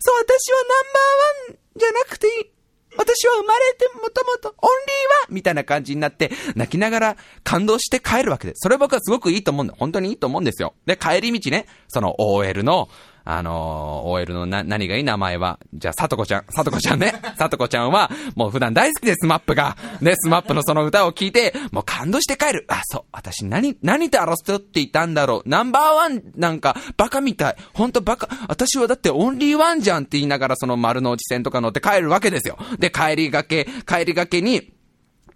[0.00, 2.61] そう、私はナンバーワンじゃなくていい。
[2.96, 8.60] 私は生まれてもともとオンリーワンみたいな感じになって、泣きながら感動して帰るわけです。
[8.60, 9.74] それ僕はすごくいいと思うんだ。
[9.78, 10.74] 本当にいいと思うんですよ。
[10.86, 12.88] で、帰り道ね、その OL の、
[13.24, 17.14] あのー、OL のな、何がいい名前は、じゃあ、さとこちゃん、さとこちゃんね。
[17.38, 19.76] さとこちゃんは、もう普段大好きです、スマップが。
[20.00, 22.64] ね、スマップのその歌を聴いて、もう感動して帰る。
[22.68, 25.48] あ、そう、私何、何で争っていたんだろう。
[25.48, 27.56] ナンバーワンなんか、バカみたい。
[27.72, 32.58] ほんとバカ、私はだってオンリーワンじゃんって言いながら、その丸の内線とか乗って帰るわけですよ。
[32.78, 34.72] で、帰りがけ、帰りがけに、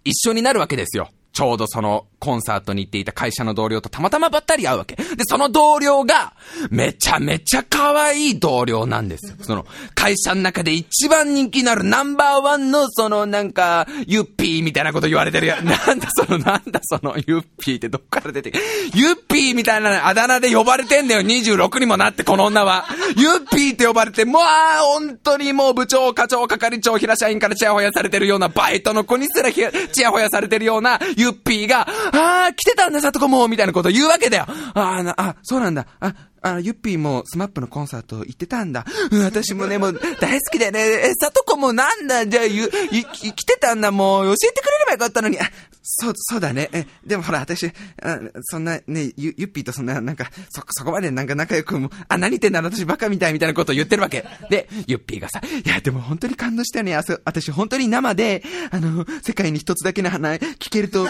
[0.03, 1.09] 一緒になるわけですよ。
[1.37, 4.95] ちょうどそのコンサートに行っていた会社の同僚とたまたまばったり会うわけ。
[4.95, 6.33] で、その同僚が、
[6.71, 9.35] めちゃめちゃ可愛い同僚なんですよ。
[9.41, 15.65] その、会社の中で一番人気のあるナンバーワンの、そのなんか、ユッピーみたいなこと言われてるやん。
[15.67, 18.51] なんだその、なんだその、ユッピーってどっから出て
[18.95, 21.21] ユッピーみたいなあだ名で呼ばれてんだよ。
[21.21, 22.85] 26にもなって、この女は。
[23.15, 29.61] ユッピーって呼ばれて、もう、本当にもう部長、課長、係長、平社員からチヤホヤされてるような、バイトの子にすらチ
[30.01, 34.45] ヤホヤされてるような、ユッピーが、あー、来てたんだ、さとこも、みたいなこと言うわけだよ。
[34.73, 35.87] あー、あ、そうなんだ。
[35.99, 38.85] あ、あ、ユッピーもスマップのコンサート行ってたんだ。
[39.11, 40.79] うん、私もね、もう大好きだよね。
[40.79, 45.39] え、さとこもなんだ、じゃあ、ゆ、ゆ、来てたんだ、もう教えてくれればよかったのに。
[45.39, 45.49] あ、
[45.89, 46.69] そう、そうだね。
[46.73, 54.25] え、でもほら、私、あそんなね、ゆ、ゆっぴーとそんな、なんか、そ、そこまでなんか仲良くも、あ、何言ってんだ、私バカみたいみたいなことを言ってるわけ。
[54.49, 56.95] で、ゆっぴーがさ、いや、でも本当に感動したよね。
[56.95, 61.07] あそ、私本当に生で、あの、世界に一つだけの花、聞けると、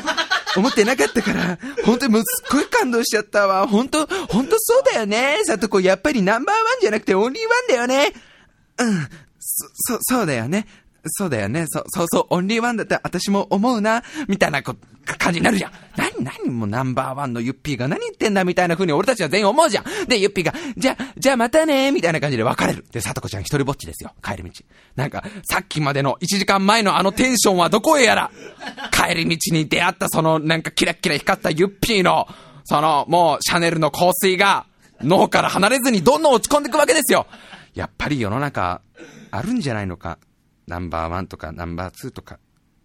[0.57, 3.67] 思ってなかったから、本当にもうすっごい感動しちゃったわ。
[3.67, 5.37] 本当、本当そうだよね。
[5.45, 8.13] さとこ、やっぱりナンバーワンじゃなくてオンリーワンだよね。
[8.79, 9.07] うん。
[9.39, 10.67] そ、そ、そうだよね。
[11.05, 11.65] そうだよね。
[11.67, 14.03] そ、そうそう、オンリーワンだって私も思うな。
[14.27, 14.75] みたいなこ、
[15.17, 15.71] 感じになるじゃん。
[15.95, 19.85] な、何もナンバーワンのユッピーが何言ってんだみたいな風に俺たちは全員思うじゃん。
[20.07, 22.85] で、ユッピーが、じゃ、じゃあまたねみたいな感じで別れる。
[22.91, 24.13] で、さとこちゃん一人ぼっちですよ。
[24.23, 24.51] 帰り道。
[24.95, 28.31] なんか、さっきまでの1時間前のあのテンションはどこへやら。
[28.91, 32.27] 帰り道に出会ったそのなんかキラキラ光ったユッピーの、
[32.65, 34.65] その、もうシャネルの香水が、
[35.01, 37.27] 脳から離れずにどんどん落ち込んでいくわけですよ。
[37.73, 38.81] やっぱり世の中、
[39.31, 40.17] あるんじゃないのか。
[40.67, 42.39] ナンバーワンとかナンバーツーとか。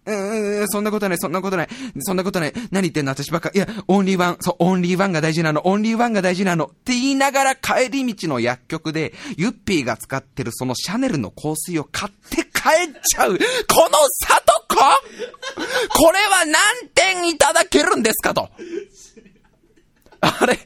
[0.05, 1.69] うん、そんなことない、そんなことない。
[2.01, 2.53] そんなことない。
[2.71, 3.51] 何言ってんの私バカ。
[3.55, 6.67] いや、オンリーワン、そう、オンリーワンが大事なの、オンリーワンが大事なの。
[6.67, 13.38] って言いながら帰り道の薬局で、ユッピーが使ってるそのシャネルの香水を買って帰っちゃう。
[13.38, 14.77] この里子
[15.88, 18.49] これは何点いただけるんですかと。
[20.23, 20.59] あれ？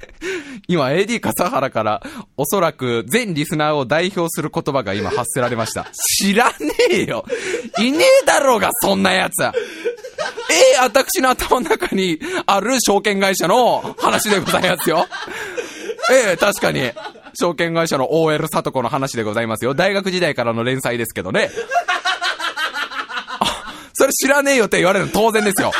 [0.68, 2.02] 今 AD 笠原から
[2.36, 5.86] おそらく全リスナーを代表する言葉が今発せられました。
[6.20, 7.24] 知らねえよ
[7.78, 9.42] いねえだろうが、そんなやつ。
[9.42, 9.50] え
[10.76, 15.06] え私の頭の中にある証券会社の話でございますよ。
[16.10, 16.92] ええ確かに。
[17.38, 19.74] 証券会社の OL さとこの話でございますよ。
[19.74, 21.50] 大学時代からの連載ですけどね。
[23.94, 25.72] それ知らねえよって言われるの当然ですよ。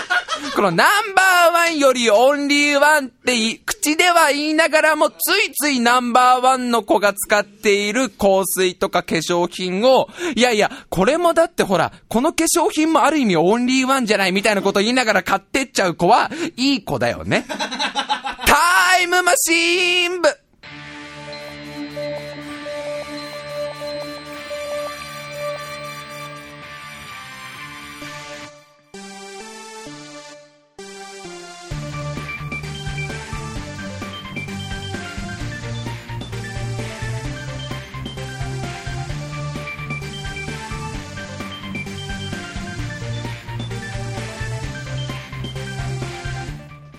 [0.56, 5.14] このナンバーワンよりオンリーワンって口では言いながらもつ
[5.46, 17.44] いついナンバーワンの子が使っている香水とか化粧品を、いやいや、これもだってほら、この化粧品もある意味オンリーワンじゃないみたいなこと言いながら買ってっちゃう子は、いい子だよね。
[18.46, 20.28] タイムマシーン部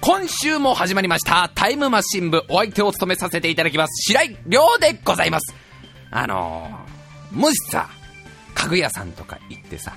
[0.08, 1.52] 今週も始まりました。
[1.54, 2.42] タイムマシン部。
[2.48, 4.10] お相手を務めさせていただきます。
[4.10, 5.54] 白井亮でございます。
[6.12, 7.90] あのー、もしさ。
[8.58, 9.94] 家具屋さんとか行ってさ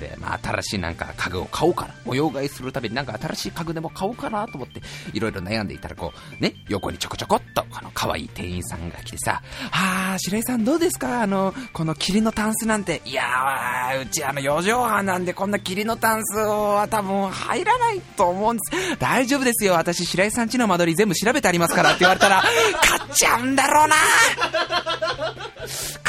[0.00, 1.94] で、まあ、新しいなんか家具を買おうかな。
[2.04, 4.80] 模様替えするたびになんか新しい家具でも買おうかなと思って、
[5.12, 11.22] いろいろ悩んでいたら、こう、ね、横にちょこちょこっと、この可愛い店員さんが来てさ、はあ、白井さんどうですか？
[11.22, 13.02] あの、この霧のタンスなんて。
[13.04, 18.96] いやー、うちあの4畳半なんでこんな霧のタンスは多分入らないと思うんです。
[18.98, 19.72] 大丈夫ですよ。
[19.74, 23.96] 私白井さんちの間取り全部調べてありますからって言われたら、買っちゃうんだろうな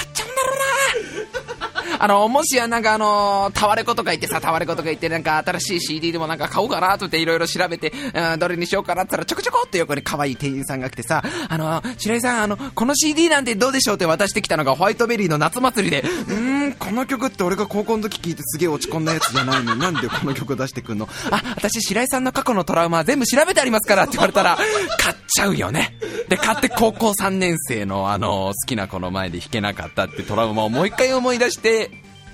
[2.01, 21.09] あの、もしやなんかあの、タワレコとか行ってさ、タワレコとか行ってなんか新しい CD でもなんか買おうかなとっていろいろ調べて、うん、どれにしようかなって言ったらちょこちょこって横に可愛い店員さんが来てさ、あの、白井さん、あの、この CD なんてどうでしょうって渡してきたのがホワイトベリーの夏祭りで、うーん、この曲って俺が高校の時聴いてすげえ落ち込んだやつじゃないのなんでこの曲出してくんの？
[21.31, 24.57] あ、私白井さんの過去のトラウマ全部調べてありますからって言われたら、
[24.97, 25.97] 買っちゃうよね。
[26.29, 31.88] で、買って高校3年生のあの、好きな子の前で弾けなかったってトラウマをもう一回思い出して、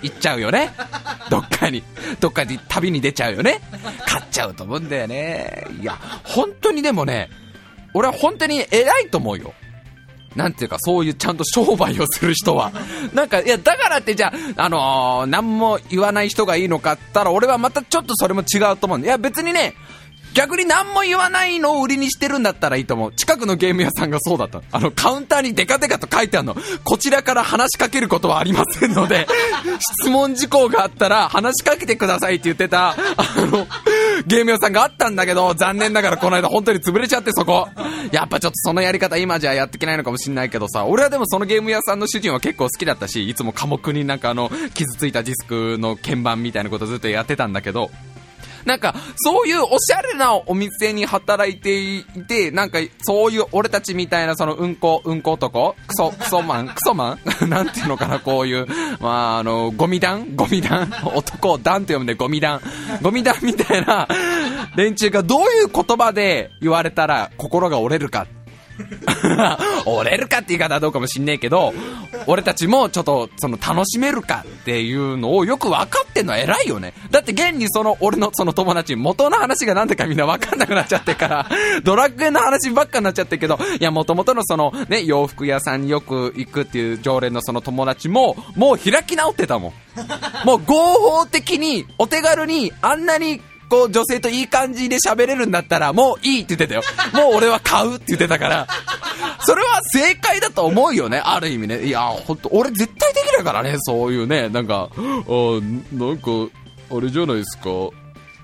[0.05, 0.71] 行っちゃうよね。
[1.29, 1.83] どっかに、
[2.19, 3.61] どっかで旅に出ちゃうよね。
[4.07, 5.67] 買っちゃうと思うんだよね。
[5.81, 7.29] いや、本当にでもね、
[7.93, 9.53] 俺は本当に偉いと思うよ。
[10.35, 12.71] なんていうか、そういうちゃんと商売をする人は。
[13.13, 19.07] なんか、いや、だからってじゃあ、あのー、何も言わない人がいいのかったら、俺はまたちょっとそれも違うと思うんで。
[19.07, 19.75] いや、別にね、
[20.35, 23.13] 逆に何も言わないのを売りにしてるんだったらいいと思う。
[23.13, 24.61] 近くのゲーム屋さんがそうだった。
[24.69, 26.57] あの、カウンターにデカデカと書いてあるの。
[26.83, 29.27] こちらから話しかけることはありませんので、
[30.03, 32.95] 質問事項があったら話しかけてくださいって言ってた、あ
[33.37, 33.65] の、
[34.27, 37.69] ゲーム屋さんがあったんだけど、残念ながらこの間本当に潰れちゃってそこ。
[38.11, 47.89] やっぱちょっとそのやり方今じゃやっていけないのかもしんないけどさ、俺はでもそのゲーム屋さんの主人は結構好きだったし、いつも寡黙になんかあの、傷ついたディスクの鍵盤みたいなことずっとやってたんだけど、
[48.65, 55.75] なんか、そういうおしゃれなお店に働いていて、なんか、そういう俺たちみたいなそのうんこ、うんこ男？
[55.87, 56.67] クソ、クソマン？
[56.67, 57.49] クソマン？
[57.49, 58.67] なんていうのかな、こういう、
[58.99, 60.35] まあ、あの、ゴミ団？
[60.35, 60.91] ゴミ団？
[61.03, 62.59] 男を、団って呼んでゴミ団。
[63.01, 64.07] ゴミ団みたいな
[64.75, 68.25] 連中がどういう言葉で言われたら心が折れるか
[69.85, 71.73] 折れるかって言い方はどうかもしんねえけど、
[72.27, 76.93] 俺たちもちょっとその楽しめるかっていうのをよく分かってんのは偉いよね。
[77.11, 81.49] だって現にその俺のその友達、元の話がなんでかみんな分かんなくなっちゃってから、
[81.83, 89.73] ドラッグエの話ばっかになっちゃってるけど、いや元々のそのね、洋服屋さんによく行くっていう常連のその友達も、もう開き直ってたもん。
[90.45, 90.75] もう合
[91.21, 93.41] 法的に、お手軽に、あんなに
[93.83, 96.81] 女性といい感じで喋れるんだったらもういいって言ってたよ。
[97.13, 98.67] もう俺は買うって言ってたから。
[99.39, 101.85] それは正解だと思うよね、ある意味ね。
[101.85, 104.99] いや、ほんと、俺絶対できないからね、そういうね、なんか、あ
[105.93, 106.31] なんか、
[106.91, 107.63] あれじゃないですか。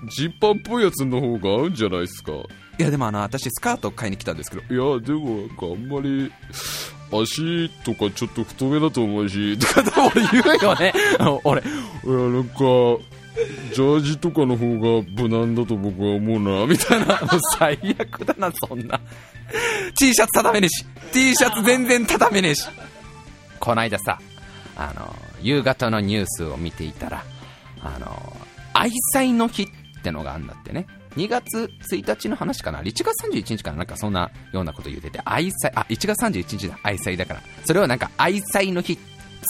[0.08, 2.32] ジーパンっぽいやつの方が合うんじゃないですか。
[2.78, 4.62] いや、でもあの、私スカート買いに来たんですけど。
[4.62, 6.32] いや、でもなんかあんまり、
[7.12, 10.92] 足とかちょっと太めだと思うし、とか俺言うよね。
[11.44, 12.58] 俺、いや、なんか、
[13.72, 17.06] ジャージとかの方が無難だと僕は思うな、みたいな。
[17.24, 19.00] もう最悪だな、そんな。
[19.98, 20.86] T シャツ畳めねえし。
[21.12, 22.68] T シャツ全然畳めねえし。
[23.58, 24.18] こないださ、
[24.76, 27.24] あの、夕方のニュースを見ていたら、
[27.80, 28.36] あの、
[28.74, 30.86] 愛妻の日ってのがあんだってね。
[31.16, 37.42] 2月1日の話かな ?1 月31日かななんかそんなようなこと言ってて、愛妻、あ、1月31日だ、愛妻だから。
[37.64, 38.98] それをなんか愛妻の日っ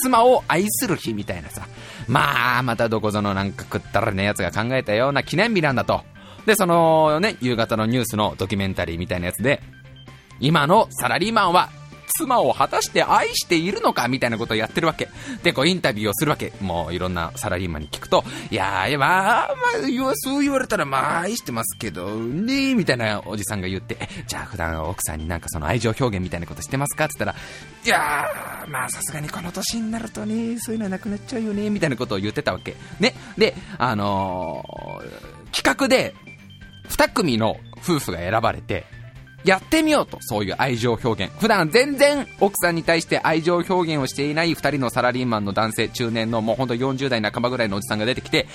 [0.02, 1.66] 妻を愛する日みたいなさ。
[2.08, 6.02] まあ、またどこぞのなんか食ったらねやつが考えたような記念日なんだと。
[6.46, 9.62] で、そのね、夕方のニュースのドキュメンタリーみたいなやつで、
[10.40, 11.70] 今のサラリーマンは
[12.18, 15.08] 妻を果たして愛しているのかみたいなことをやってるわけ。
[15.42, 16.52] で、こうインタビューをするわけ。
[16.60, 23.96] もういろんなサラリーマンに聞くと、いやー、まあ、まあ、そう言われたらまあ愛してますけど、ねみたいなおじさんが言って、
[24.26, 27.06] じゃあ普段奥さんになんかその愛情表現みたいなことしてますか？
[27.06, 27.38] って言ったら、
[27.84, 32.76] いやー、まあさすがにこの年になるとね、そういうのはなくなっちゃうよね、みたいなことを言ってたわけ。
[33.00, 33.14] ね。
[33.36, 36.14] で、あのー、企画で、
[36.88, 38.84] 2組の夫婦が選ばれて、
[39.44, 41.32] やってみようと、そういう愛情表現。
[41.38, 48.46] 普段全然奥さんに対して愛情表現をしていない二人のサラリーマンの男性、中年のもうほんと40代半ばぐらいのおじさんが出てきて、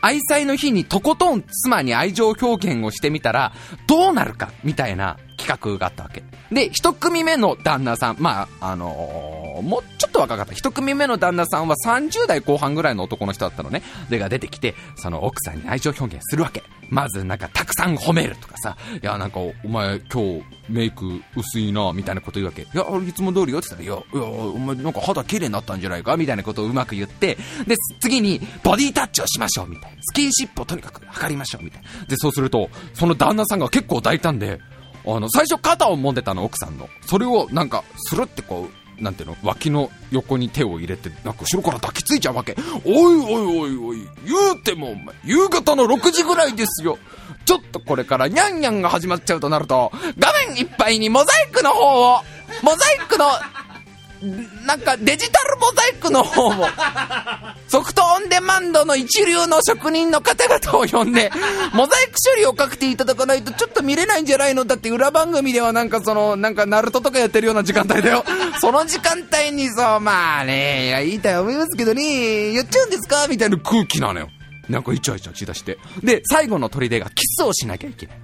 [0.00, 3.52] 愛妻の日にとことん妻に愛情表現をしてみたら、
[3.86, 6.22] どうなるか、みたいな企画があったわけ。
[6.52, 10.52] で、一組目の旦那さん、まあ、あのー、もうちょっと若かった。
[10.52, 13.82] 一組目の旦那さんは30代後半ぐらいの男の人だったのね。
[14.10, 16.62] でが出てきて、その奥さんに愛情表現するわけ。
[16.94, 22.62] まずなんかたくさん褒めるとかさ、いやなんかお前今日メイク薄いな、みたいなこと言うわけ。
[22.62, 29.98] いや、いつも通りよって言ったら、いや、いや、お前なんか肌綺麗になったんじゃないかみたいなことをうまく言って、で、次にボディタッチをしましょうみたいな。
[30.02, 32.06] スキンシップをとにかく測りましょうみたいな。
[32.06, 34.60] で、そうすると、その旦那さんが結構大胆で、
[35.06, 36.88] あの、最初肩を揉んでたの、奥さんの。
[37.06, 42.56] それをなんか、スルってこう、なんていうの、脇の横に手を入れて、なんか後ろから抱きついちゃうわけ。
[42.84, 46.98] おいおいおいおい、言うてもお前、夕方の6時ぐらいですよ。
[47.44, 52.20] ちょっとこれからニャンニャンが始まっちゃうとなると、画面いっぱいにモザイクの方を、
[52.62, 53.26] モザイクの
[54.66, 56.66] なんかデジタルモザイクの方も、
[57.68, 61.30] ソフトオンデマンドの一流の職人の方々を呼んで、
[61.74, 64.64] モザイク処理をかけていただかないとちょっと見れないんじゃないの？
[64.64, 68.24] だって裏番組ではなんかその、なんかナルトとかやってるような時間帯だよ。
[68.60, 73.26] その時間帯にさ、まあね、いや、言いたい思いますけどね、やっちゃうんですか？
[73.28, 74.28] みたいな空気なのよ。
[74.68, 75.76] なんかイチャイチャ血出して。
[76.02, 78.16] で、最後の砦がキスをしなきゃいけない。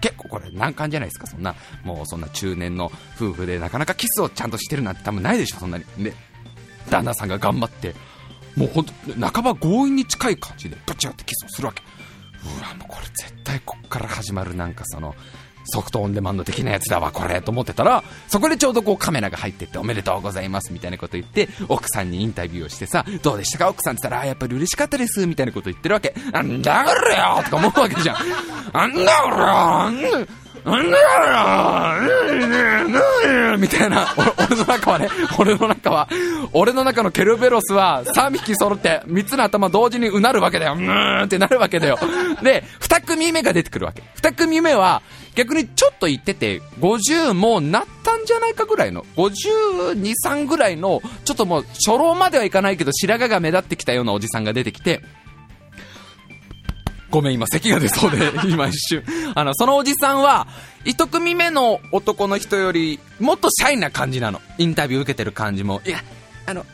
[0.00, 1.54] 結構これ難関じゃないですか、そんな、
[1.84, 5.84] もうそんな中年の夫婦でなかなかキスをちゃんとしてるなんて多分ないでしょ、そんなに。
[5.98, 6.14] で、
[6.90, 7.94] 旦那さんが頑張って、
[8.56, 11.82] もうほんと、半ば強引に近い感じで、ブチュってキスをするわけ。
[12.44, 15.14] うわ、もうこれ絶対こっから始まるなんかその、
[15.66, 26.14] ソフトオンデマンド的なやつだわ、これ、と思ってたら、そこでちょうどこうカメラが入ってって、おめでとうございます、みたいなこと言って、奥さんにインタビューをしてさ、どうでしたか、奥さんって言ったら、あ、やっぱり嬉しかったです、みたいなこと言ってるわけ。
[26.32, 28.16] なんだこれよとか思うわけじゃん。
[28.72, 30.26] なんだこれよ
[30.66, 30.98] なんだ
[33.52, 36.08] よみたいな、俺の中はね、俺の中は、
[36.52, 40.74] 俺の中のケルベロスは3匹揃って3つの頭同時にうなるわけだよ。
[40.74, 41.98] うーんってなるわけだよ。
[42.42, 44.02] で、2組目が出てくるわけ。
[44.22, 45.02] 2組目は、
[45.36, 55.02] 逆にちょっと言ってて、50もうなったんじゃないかぐらいの、52、3ぐらいの、ちょっともう初老まではいかないけど白髪が目立ってきたようなおじさんが出てきて、
[57.10, 59.04] ごめん、今、咳が出そうで、今一瞬。
[59.34, 60.46] あの、そのおじさんは、
[60.84, 64.40] 一組目の男の人より、もっとシャイな感じなの。
[64.58, 65.80] インタビュー受けてる感じも。
[65.84, 66.02] いや、
[66.46, 66.66] あの、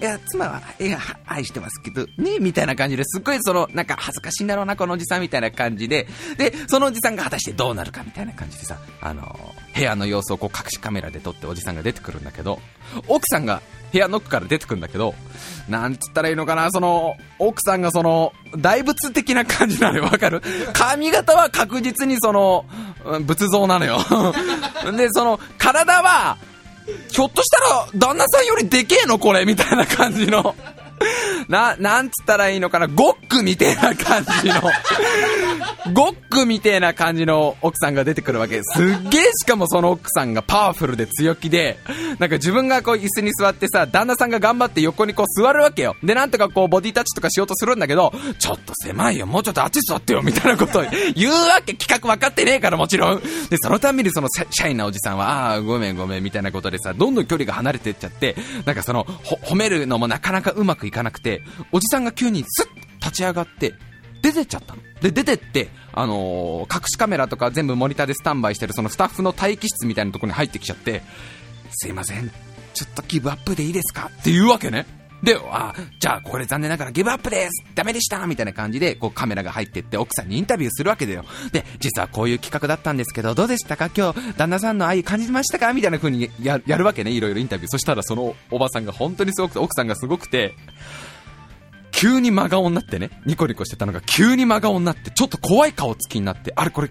[0.00, 12.60] いや、妻は、いや、愛してますけど、ね、みたいな感じですっごいその、なんか恥ずかしいんだろうな、このおじさんみたいな感じで、で、そのおじさんが果たしてどうなるかみたいな感じでさ、あの、部屋の様子をこう隠しカメラで撮っておじさんが出てくるんだけど、
[13.06, 15.14] 奥さんが部屋ノックから出てくるんだけど、
[15.68, 20.42] なんつったらいいのかな、その、奥さんがその、大仏的な感じなのよ、わかる？
[20.72, 22.64] 髪型は確実にその、
[23.22, 23.98] 仏像なのよ。
[24.96, 26.36] で、その、体は、
[27.10, 30.54] ひょっとしたら、旦那さんよりでけえのこれみたいな感じの。
[31.48, 34.60] な、なんつったらいいのかな、ゴックみたいな感じの、
[35.92, 38.60] ゴックみたいな感じの奥さんが出てくるわけ。
[38.62, 41.78] すっげえしかもその奥さんがパワフルで強気で、
[42.18, 45.96] なんか自分がこう椅子に座ってさ、旦那さんが頑張って横にこう座るわけよ。
[46.02, 50.84] で、なんとかこうボディタッチとかしようとするんだけど、ちょっと狭いよ、もうちょっとあっち座ってよ、みたいなことを
[51.14, 51.74] 言うわけ。
[51.74, 53.20] 企画分かってねえからもちろん。
[53.48, 62.68] で、そのためにそのシャイなおじさんは、ああ、ごめんごめん、みたいなことでさ、どんどん距離が離れてっちゃって、なんかその、褒めるのもなかなかうまくいかなくて、おじさんが急にスッ
[63.00, 63.74] 立ち上がって、
[64.22, 64.82] 出てっちゃったの。
[65.00, 71.02] で、出てって、あのー、隠しカメラとか全部モニターでスタンバイしてるそのスタッフの待機室みたいなとこに入ってきちゃって、
[71.70, 72.30] すいません、
[72.74, 74.10] ちょっとギブアップでいいですか？
[74.12, 74.86] って言うわけね。
[75.22, 81.24] で、あ、じゃあこれ残念ながらギブアップですダメでしたみたいな感じで、こうカメラが入ってって奥さんにインタビューするわけだよ。
[81.50, 83.90] で、実はこういう企画だったんですけど、どうでしたか？
[83.94, 85.72] 今日、旦那さんの愛感じましたか？
[85.72, 87.10] みたいな風にやるわけね。
[87.10, 87.68] いろいろインタビュー。
[87.68, 90.54] そしたらそのおばさんが本当にすごくて、奥さんがすごくて、
[91.90, 96.90] 急に真顔になってね、ニコニコしてたのが急に真顔になって、ちょっと怖い顔つきになって、あれこれ、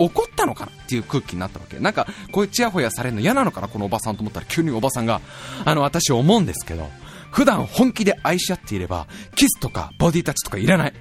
[0.00, 0.72] 怒ったのかな？
[0.72, 1.78] っていう空気になったわけ。
[1.78, 3.68] なんか、こういうチヤホヤされるの嫌なのかな？
[3.68, 5.20] このおばさんと思ったら急におばさんが、
[5.64, 6.88] あの、私思うんですけど、
[7.30, 10.92] 普段本気で愛し合っていれば、キスとかボディタッチとかいらない。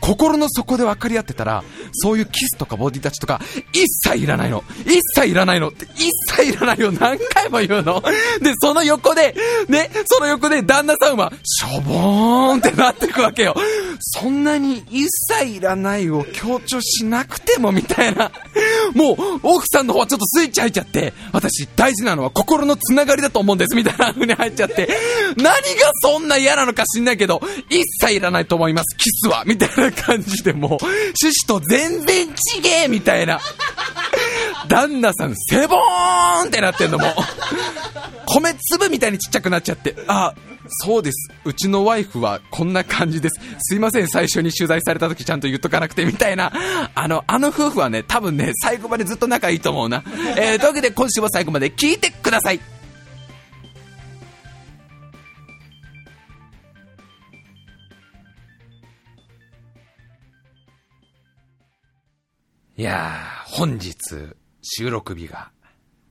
[0.00, 3.40] 心の底で分かり合ってたら、そういうキスとかボディタッチとか、
[3.72, 4.62] 一切いらないの。
[4.84, 6.92] 一切いらないのって、一切いらないよ。
[6.92, 8.02] 何回も言うの。
[8.40, 9.34] で、その横で、
[9.68, 13.56] ね、その横で旦那さんは、しょぼーんってなってくわけよ。
[14.00, 15.06] そんなに一
[15.40, 18.30] 切いらないを強調しなくてもみたいな。
[18.94, 24.88] もう、奥さんの方はちょっとスイッチ入っちゃって、私大事なのは心のつながりだと思うんですみたいな風に入っちゃって、
[25.36, 25.54] 何が
[26.02, 28.96] そんな嫌なのか知んないけど、一切いらないと思います。
[28.96, 29.44] キスは。
[29.46, 33.40] みたいな感じでもう、趣旨と全然ちげえみたいな。
[34.68, 37.06] 旦那さん、セボーンってなってんのも。
[38.26, 39.94] 米粒みたいにちっちゃくなっちゃって。
[40.08, 40.34] あ、
[40.68, 41.30] そうです。
[41.44, 43.40] うちのワイフはこんな感じです。
[43.60, 46.52] すいません、最初に取材された時ちゃんと言っとかなくてみたいな。
[46.94, 50.02] あの、あの夫婦はね、多分ね、最後までずっと仲いいと思うな。
[50.36, 52.75] えー、というわけで今週も最後まで聞いてください。
[62.78, 63.94] いやー、本日、
[64.60, 65.50] 収録日が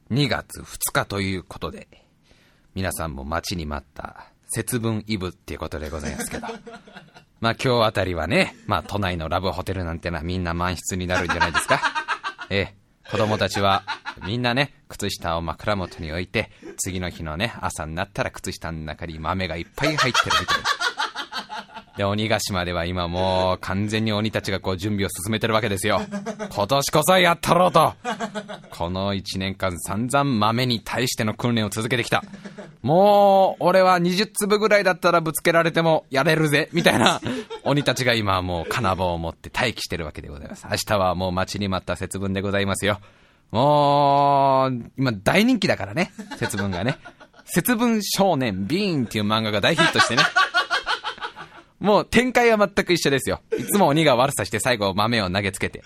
[0.10, 1.88] 2月2日ということで、
[2.74, 6.48] 皆さんも待ちに待った節分イブっていうことでございますけど。
[7.40, 11.80] まあ今日あたりはね、まあ都内のラブホテルなんてのはみんな満室になるんじゃないですか。
[12.50, 12.76] ええ、
[13.12, 13.84] 子供たちは
[14.26, 20.64] みんなね、靴下を枕元に置いて、次の日のね、朝になったら靴下の中に豆がいっぱい入ってるみたいな。
[21.98, 26.02] で、鬼ヶ島では今もう完全に鬼たちがこう準備を進めてるわけですよ。
[26.54, 27.94] 今年こそやったろうと。
[28.70, 32.24] この1年間散々豆に対しての訓練を続けてきた。
[32.82, 37.22] もう、俺は20粒ぐらいだったらぶつけられてもやれるぜ、みたいな
[37.64, 40.68] 鬼たちが今はもう金棒を持って待機してるわけでございます。
[40.70, 43.00] 明日はもう待ちに待った節分でございますよ。
[43.52, 46.98] もう、今大人気だからね、節分がね。
[47.46, 50.24] 節分少年ビーンっていう漫画が大ヒットしてね。
[51.86, 53.42] もう展開は全く一緒ですよ。
[53.58, 55.84] いつも鬼が悪さして最後豆を投げつけて、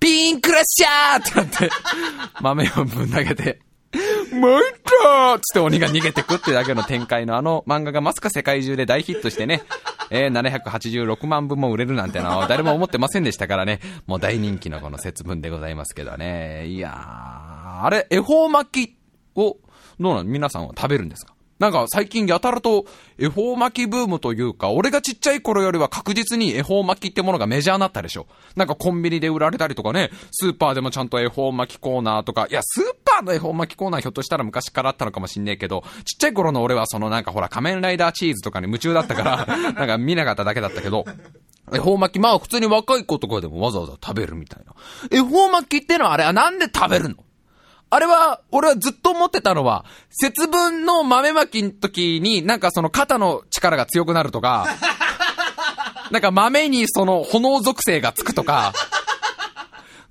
[0.00, 1.28] ピンクラッシャー！
[1.28, 1.70] ってなって、
[2.40, 3.60] 豆をぶん投げて、
[4.32, 4.64] 参っ
[5.02, 9.62] たーつって鬼が逃げてくってだけの展開のあの漫画がまさか世界中で大ヒットしてね、
[10.10, 16.66] えー、786万部も売れるなんてのは誰も思ってませんでしたからね、もう大人気のこの節分でございますけどね。
[16.68, 18.96] いやー、あれ、恵方巻き
[19.36, 19.56] を、
[20.00, 21.34] どうなの皆さんは食べるんですか？
[21.58, 22.86] なんか最近やたらと
[23.18, 28.26] 恵方巻きブームというか、俺がちっちゃい頃よりは確実に恵方巻きってものがメジャーになったでしょ。
[28.54, 41.04] なんかコンビニで売られたりとかね、スーパーでもちゃんと恵方巻きコーナーとか、いや、スーパーの恵方巻きコーナーひょっとしたら昔からあったのかもしんねえけど、ちっちゃい頃の俺はそのなんかほら仮面ライダーチーズとかに夢中だったから、 なんか見なかっただけだったけど、
[41.74, 44.74] 恵方巻き、まあ普通に若い子とかでもわざわざ食べるみたいな。
[45.10, 47.16] 恵方巻きってのはあれはなんで食べるの？
[47.90, 54.66] あれは、俺はずっと思ってたのは、節分の豆まきの時に、なんかその肩の力が強くなるとか、
[56.10, 58.72] なんか豆にその炎属性がつくとか、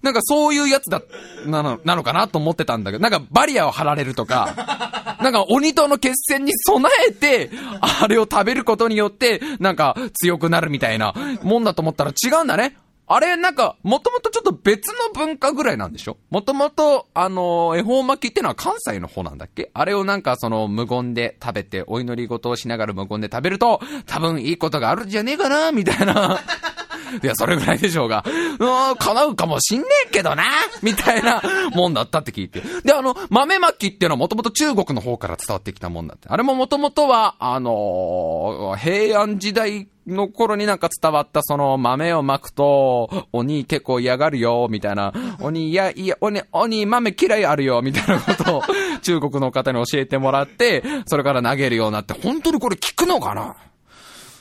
[0.01, 1.01] なんかそういうやつだ、
[1.45, 7.49] なの、なのかなと思ってたんだけど、なんかバリアを張られるとか、なんか鬼との決戦に備えて、
[7.81, 11.13] あれを食べることによって、なんか強くなるみたいな
[11.43, 12.77] もんだと思ったら違うんだね。
[13.09, 16.17] あれ、なんか、もともとちょっと別の文化ぐらいなんでしょ？
[16.29, 19.71] もともと、あの、恵方巻きってのは関西の方なんだっけ？
[19.73, 26.39] あれをなんかその無言で食べて、お祈り事をしながら無言で食べると、多分いいことがあるんじゃねえかなみたいな。
[27.23, 30.43] いや、それぐらいでしょうが、うーん、叶うかもしんねえけどな
[30.81, 31.41] みたいな
[31.73, 32.61] もんだったって聞いて。
[32.83, 36.27] で、あの、豆巻きっていうのはもともと中国の方から伝わってきたもんだって。
[36.27, 45.13] あれももともとは、あのー、平安時代の頃になんか伝わったその豆を巻くと、鬼結構嫌がるよ、みたいな。
[45.41, 48.61] 鬼、いや、いや、鬼、鬼豆嫌いあるよ、みたいなことを
[49.03, 53.55] 中国の方に教えてもらって、それから投げるようになって、本当にこれ効くのかな？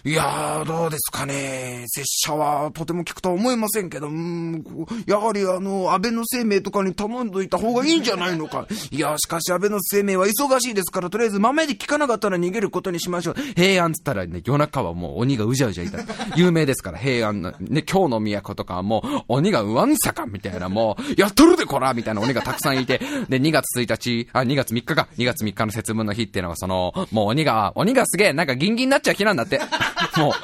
[0.06, 1.84] いやー、どうですかね。
[1.88, 4.64] 拙者はとても聞くとは思いませんけど、うん、
[5.04, 8.68] やはりあの、安倍の生命とかに頼んどいた方がいいんじゃないのか。
[8.92, 13.34] いや、しかし安倍の生命は忙しいですから、とりあえず豆で聞かなかったら逃げることにしましょう。
[13.56, 15.98] 平安つったらね、夜中はもう鬼がうじゃうじゃいた。
[16.36, 29.60] 有名ですから、平安の、ね、今日の都とかはもう、鬼がうわんさかみたいな、もう、やっとるでこらみたいな鬼がたくさんいて、で、2月1日、あ、2月3日か、2月3日の節分の日っていうのは、その、もう鬼が、鬼がすげえ、なんかギンギンになっちゃう日なんだって。
[30.16, 30.34] も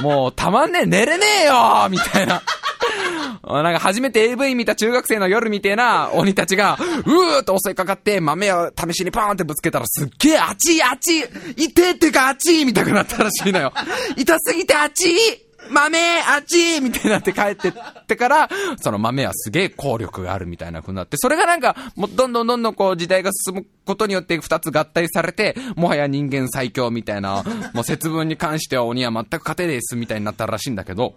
[0.00, 2.42] う、もう、たまんねえ、寝れねえよみたいな。
[3.62, 11.20] なんか初めて AV 見た中学生の夜みてえな鬼たちが、うーっと襲いかかって豆を試しにパーンってぶつけたらすっげえあちあち
[11.56, 13.72] 痛いってかあちみたくなったらしいのよ。
[14.16, 17.72] 痛すぎてあち豆あっちみたいになって帰ってっ
[18.06, 18.48] てから、
[18.78, 27.44] その豆はすげえ効力があるみたいな風になって、それがなんか、もうどんどんどんどんこう時代が進むことによって二つ合体されて、もはや人間最強みたいな、
[27.74, 31.14] もう節分に関しては鬼は全く勝てですみたいになったらしいんだけど、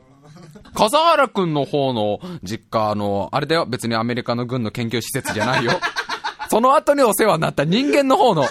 [0.73, 5.73] 笠原くんの方の実家、あの、あれだよ、別にアメリカの軍の研究施設じゃないよ。
[6.49, 8.45] その後にお世話になった人間の方の、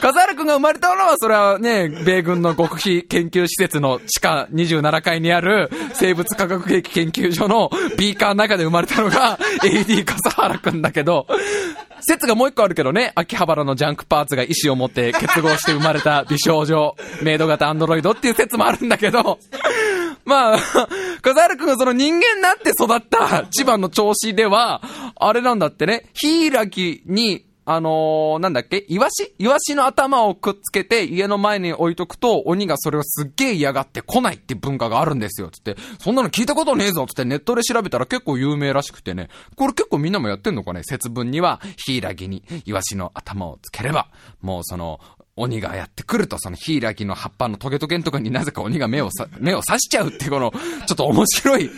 [0.00, 11.26] 笠原くんが生まれたのは、それはね、米軍の極秘研究施設の地下27階にある生物化学兵器研究所のビーカーの中で生まれたのが AD 笠原くんだけど、
[12.00, 19.38] 説がもう一個あるけどね、秋葉原のジャンクパーツが意志を持って結合して生まれた美少女、メイド型アンドロイドっていう説もあるんだけど、
[20.24, 20.58] まあ、
[21.22, 24.82] 笠原くんがその人間になって育った千葉の調子では、
[25.16, 28.86] あれなんだってね、ヒイラギにあのー、なんだっけ？
[28.88, 29.34] イワシ？
[29.38, 35.76] イワシの頭をくっつけて家の前に置いとくと、鬼がそれをすっげえ嫌がって来ないって文化があるんですよ、つって。
[35.98, 39.28] そんなの聞いたことねえぞ、つってネットで調べたら結構有名らしくてね。
[39.54, 40.82] これ結構みんなもやってんのかね？
[40.82, 44.08] 節分には、ヒイラギにイワシの頭をつければ、
[44.40, 44.98] もうその、
[45.36, 50.52] 鬼がやってくると、そのヒイラギの葉っぱのトゲトゲのとこになぜか鬼が目をさ、 目を刺しちゃうっていうこの、
[50.86, 51.70] ちょっと面白い。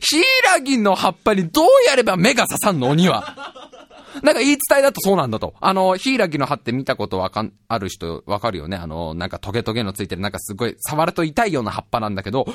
[0.00, 0.22] ヒイ
[0.52, 2.90] ラギの葉っぱにどうやれば目が刺さんの？
[2.90, 3.62] 鬼は。
[4.22, 5.54] なんか言い伝えだとそうなんだと。
[5.60, 8.76] あの、ヒイラギの葉って見たことわかん、ある人わかるよね。
[8.76, 12.46] あの、なんかトゲトゲのついてる、なんかすごい触ると痛いような葉っぱなんだけど、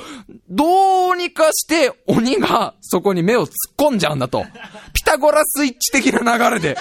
[0.48, 4.44] どうにかして鬼がそこに目を突っ込んじゃうんだと。
[4.92, 6.76] ピタゴラスイッチ的な流れで。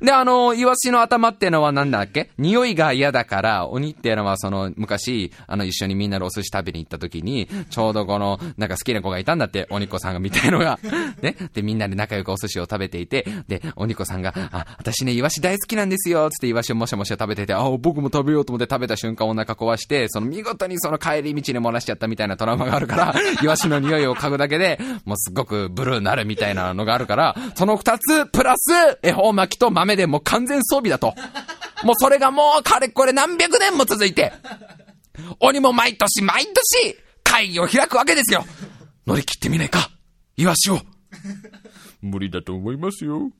[0.00, 2.30] で、あの、イワシの頭っていうのはなんだっけ？
[2.38, 10.78] 匂いが嫌だから、鬼っていうのはその、昔、あの、一緒にみんなでお寿司食べに行った時に、ちょうどこの、なんか好きな子がいたんだって、鬼子さんがみたいのが。
[11.22, 11.36] ね？
[11.54, 31.14] で、みんなで仲良くお寿司を食べていて、で、鬼子さんが、あ、私ね、イワシ大好きなんですよ、つってイワシをもしゃもしゃ食べてて、あ、僕も食べようと思って食べた瞬間お腹壊して、その見事にその帰り道に漏らしちゃったみたいなトラウマがあるから、 イワシの匂いを嗅ぐだけで、もうすっごくブルーになるみたいなのがあるから、その二つ、プラス、恵方巻きと豆でもう完全装備だと。
[31.84, 34.32] もうそれがもうかれこれ何百年も続いて、
[35.40, 38.44] 鬼も毎年毎年、会議を開くわけですよ。
[39.06, 39.90] 乗り切ってみないか、
[40.36, 40.80] イワシを。
[42.02, 43.30] 無理だと思いますよ。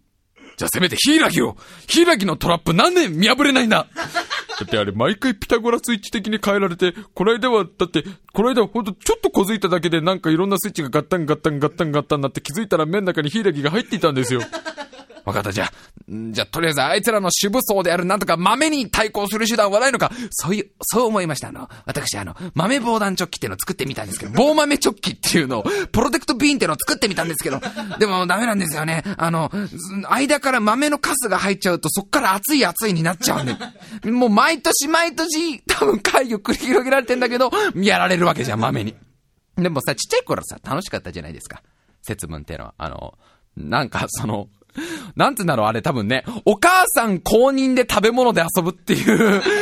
[0.57, 3.87] じゃあせめてヒイラギをヒイラギのトラップ何年見破れないんだ
[4.59, 14.41] だってあれ毎回ピタゴラスイッチ的に変えられて、この間は、だって、この間ほんとちょっとこづいただけでなんかいろんなスイッチがガッタンガッタンガッタンガッタンになって気づいたら麺の中にヒイラギが入っていたんですよ。
[15.29, 15.73] わかった、じゃあ、
[16.09, 21.49] じゃあ、とりあえずあいつらの主武装であるなんとか豆に対抗する手段はないのか、そういう、そう思いました。
[21.49, 27.61] あの、私、あの、豆防弾チョッキっていうのを作ってみたんですけど、棒豆チョッキっていうのを、プロテクトビーンっていうのを作ってみたんですけど、
[27.99, 29.05] でもダメなんですよね。
[29.19, 29.53] あの、
[30.09, 38.95] 間から豆のカスが入っちゃうと、そっから熱い熱いになっちゃうんで、もう毎年毎年、多分会議を繰り広げられてんだけど、やられるわけじゃん、豆に。
[39.57, 41.63] でもさ、ちっちゃい頃さ、楽しかったじゃないですか。
[42.03, 42.75] 節分っていうのは。
[42.79, 43.19] あの、
[43.57, 44.49] なんかその、
[45.17, 49.43] なんつうんだろう、あれ多分ね、お母さん公認で食べ物で遊ぶっていう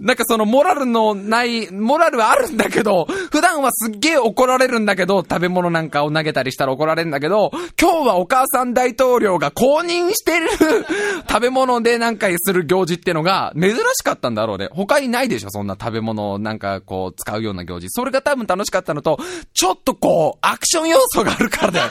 [0.00, 7.50] なんかそのモラルのない、モラルはあるんだけど、普段はすっげえ怒られるんだけど、食べ物なんかを投げたりしたら怒られるんだけど、
[7.80, 10.48] 今日はお母さん大統領が公認してる
[11.28, 14.68] 食べ物でなんかする行事ってのが珍しかったんだろうね。
[14.70, 17.88] 他にないでしょ、そんな食べ物をなんかこう使うような行事。
[17.90, 19.18] それが多分楽しかったのと、
[19.52, 21.90] ちょっとこう、アクション要素があるからだよ。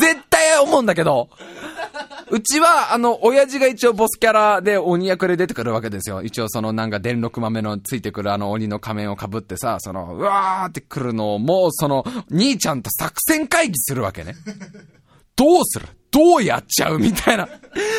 [0.00, 1.28] 絶対思うんだけど。
[2.30, 6.22] うちは、あの、親父が一応ボスキャラで鬼役で出てくるわけですよ。
[6.22, 14.36] 一応そのなんか電力豆のついてくるあの鬼の仮面をかぶってさ、その、うわーって来るのをもうその、兄ちゃんと作戦会議するわけね。
[15.34, 15.86] どうする？
[16.12, 16.98] どうやっちゃう？
[16.98, 17.48] みたいな。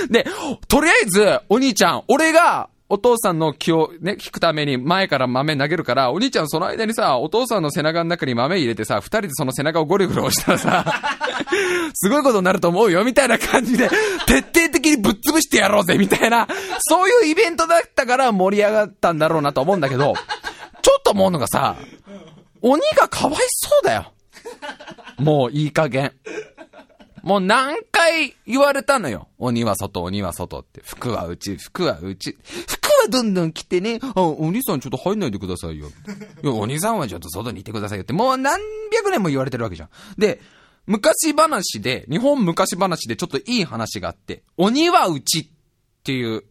[0.10, 0.26] で、
[0.68, 11.02] とりあえず、お兄ちゃん、俺が、お父さんの気をね、聞くために前から豆投げるから、お兄ちゃんその間にさ、お父さんの背中の中に豆入れてさ、二人でその背中をゴリゴリ押したらさ、
[11.96, 13.90] すごいことになると思うよ、みたいな感じで、
[14.26, 16.50] 徹底的にぶっ潰してやろうぜ、みたいな、
[16.82, 20.14] そういうイベントだったから盛り上がったんだろうなと思うんだけど、
[20.82, 21.78] ちょっと思うのがさ、
[22.62, 24.12] 鬼がかわいそうだよ。
[25.18, 26.12] もういい加減。
[27.24, 29.28] もう何回言われたのよ。
[29.38, 30.82] 鬼は外、鬼は外って。
[30.84, 32.36] 服は内、服は内。
[32.68, 34.00] 服はどんどん来てね。
[34.16, 35.88] あ、お兄さんちょっと入んないでくださいよ。
[36.44, 38.14] いや、お兄さんはちょっと外にいてくださいよって。
[38.14, 38.60] もう何
[38.94, 39.90] 百年も言われてるわけじゃん。
[40.18, 40.42] で、
[40.86, 45.48] 昔話で、日本昔話でちょっといい話があって、鬼はうちっ
[46.04, 46.44] ていう、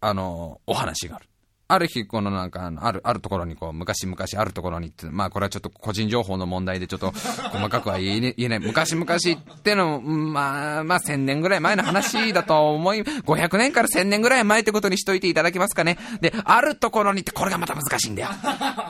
[0.00, 1.27] あの、お話がある。
[1.70, 8.60] ある日、このなんか、ある、あるところにこう、昔々あるところにって、まあこれはちょっと個人情報の問題でちょっと細かくは言え,、ね、言えない。
[8.60, 15.98] 昔々っての、まあ、まあ1000年ぐらい前の話だと思い、500年から1000年ぐらい前ってことにしといていただけますかね。
[16.22, 18.30] で、あるところにって、これがまた難しいんだよ。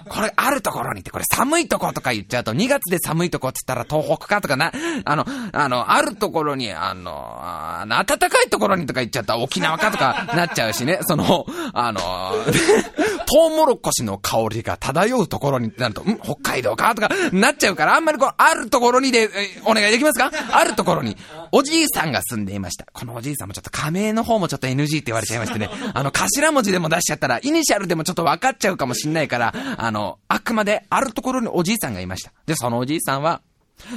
[0.08, 4.72] これ、あるところにって、これ寒いとことか言っちゃうと、2月で寒いとこって言ったら東北かとかな、
[5.04, 12.00] あの、あの、あるところに、あの、あの暖かいところにとか言っちゃったら沖縄かとかなっちゃうしね、その、あの、
[13.26, 19.28] トウモロコシの香りが漂うところになると、ん北海道かとかなっちゃうから、あんまりこう、あるところにで、
[19.64, 20.30] お願いできますか？
[20.52, 21.16] あるところに、
[21.52, 22.86] おじいさんが住んでいました。
[22.92, 32.32] このおじいさんもちょっと仮名の方もちょっと NG って言われちゃいましてね、あの、頭文字でも出しちゃったら、イニシャルでもちょっと分かっちゃうかもしんないから、あの、あくまであるところにおじいさんがいました。
[32.46, 33.42] で、そのおじいさんは、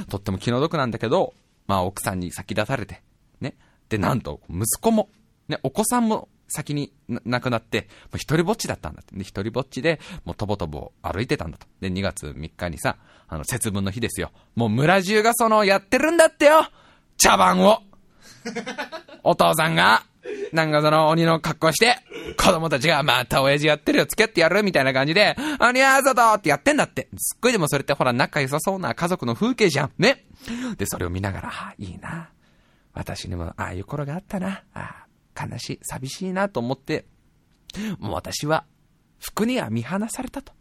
[0.08, 1.34] とっても気の毒なんだけど、
[1.66, 3.02] まあ奥さんに先出されて、
[3.40, 3.54] ね。
[3.88, 5.08] で、なんと、息子も、
[5.48, 9.16] ね、お子さんも先に亡くなって、もう一人ぼっちだったんだって。
[9.16, 11.66] で、一人ぼっちで、もうとぼとぼ歩いてたんだと。
[11.80, 12.96] で、2月3日にさ、
[13.28, 14.30] あの、節分の日ですよ。
[14.54, 16.68] もう村中がその、やってるんだってよ
[17.16, 17.82] 茶番を
[19.24, 20.02] お父さんが、
[20.52, 21.98] なんかその鬼の格好して、
[22.36, 27.08] 子供たちがまた親父やってるよ、付き合ってやるみたいな感じで、あにゃーざとってやってんだって。
[27.16, 29.92] すっごいでもそれってほら仲良さそうな家族の風景じゃん。
[29.98, 30.24] ね。
[30.76, 32.30] で、それを見ながら、あ、いいな。
[32.94, 34.62] 私にもああいう頃があったな。
[34.74, 35.06] あ
[35.38, 37.06] 悲しい、寂しいなと思って、
[37.98, 38.64] もう私は
[39.18, 40.52] 服には見放されたと。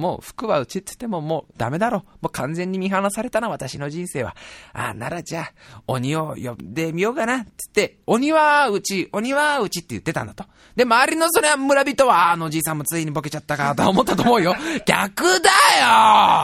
[0.00, 2.04] もう服はうちって言ってももうダメだろ。
[2.20, 4.34] もう完全に見放されたな、私の人生は。
[4.72, 5.52] ああ、ならじゃあ、
[5.86, 7.44] 鬼を呼んでみようかな。
[7.44, 10.44] つって、鬼はうち、鬼はうちって言ってたんだと。
[10.74, 14.56] で、周りのそれは村人は、あのじいさんもついにボケちゃったか、と思ったと思うよ。
[14.86, 15.50] 逆だ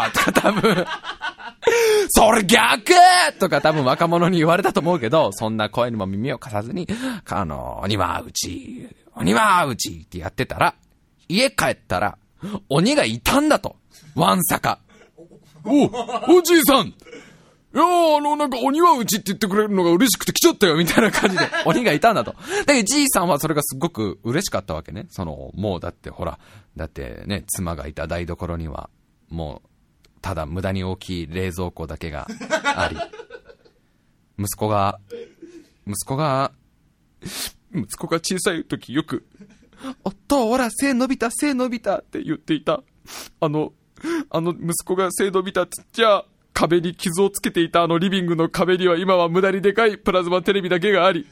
[0.05, 0.87] よとか多分
[2.09, 2.93] それ逆
[3.39, 6.87] とか多分若者に言われたと思うけど、そんな声にも耳を貸さずに、
[7.29, 10.75] あの、鬼はうち、鬼はうちってやってたら、
[11.29, 12.19] 家帰ったら、
[12.69, 13.77] 鬼がいたんだと。
[14.15, 14.81] わんさか。
[15.65, 15.85] お、
[16.39, 16.95] おじいさん
[17.77, 22.35] いやあの、なんか鬼はうちって言ってくれるのが嬉しくて来ちゃったよ、みたいな感じで、 鬼がいたんだと。
[22.65, 25.07] だけど、じいさんはそれがすごく嬉しかったわけね。
[25.11, 26.39] その、もうだってほら、
[26.75, 28.89] だってね、妻がいた台所には、
[29.29, 29.69] もう、
[30.23, 32.27] ただ無駄に大きい冷蔵庫だけが
[32.65, 32.97] あり、
[34.43, 34.99] 息子が、
[35.87, 36.53] 息子が、
[37.75, 39.27] 息子が小さい時よく、
[40.05, 42.83] おっと、ほら、背伸びた、背伸びたって言っていた。
[43.41, 43.73] あの、
[44.31, 51.27] あの息子が背伸びたってじゃ、壁に傷をつけていたあのリビングの壁には今は無駄にでかいプラズマテレビだけがあり、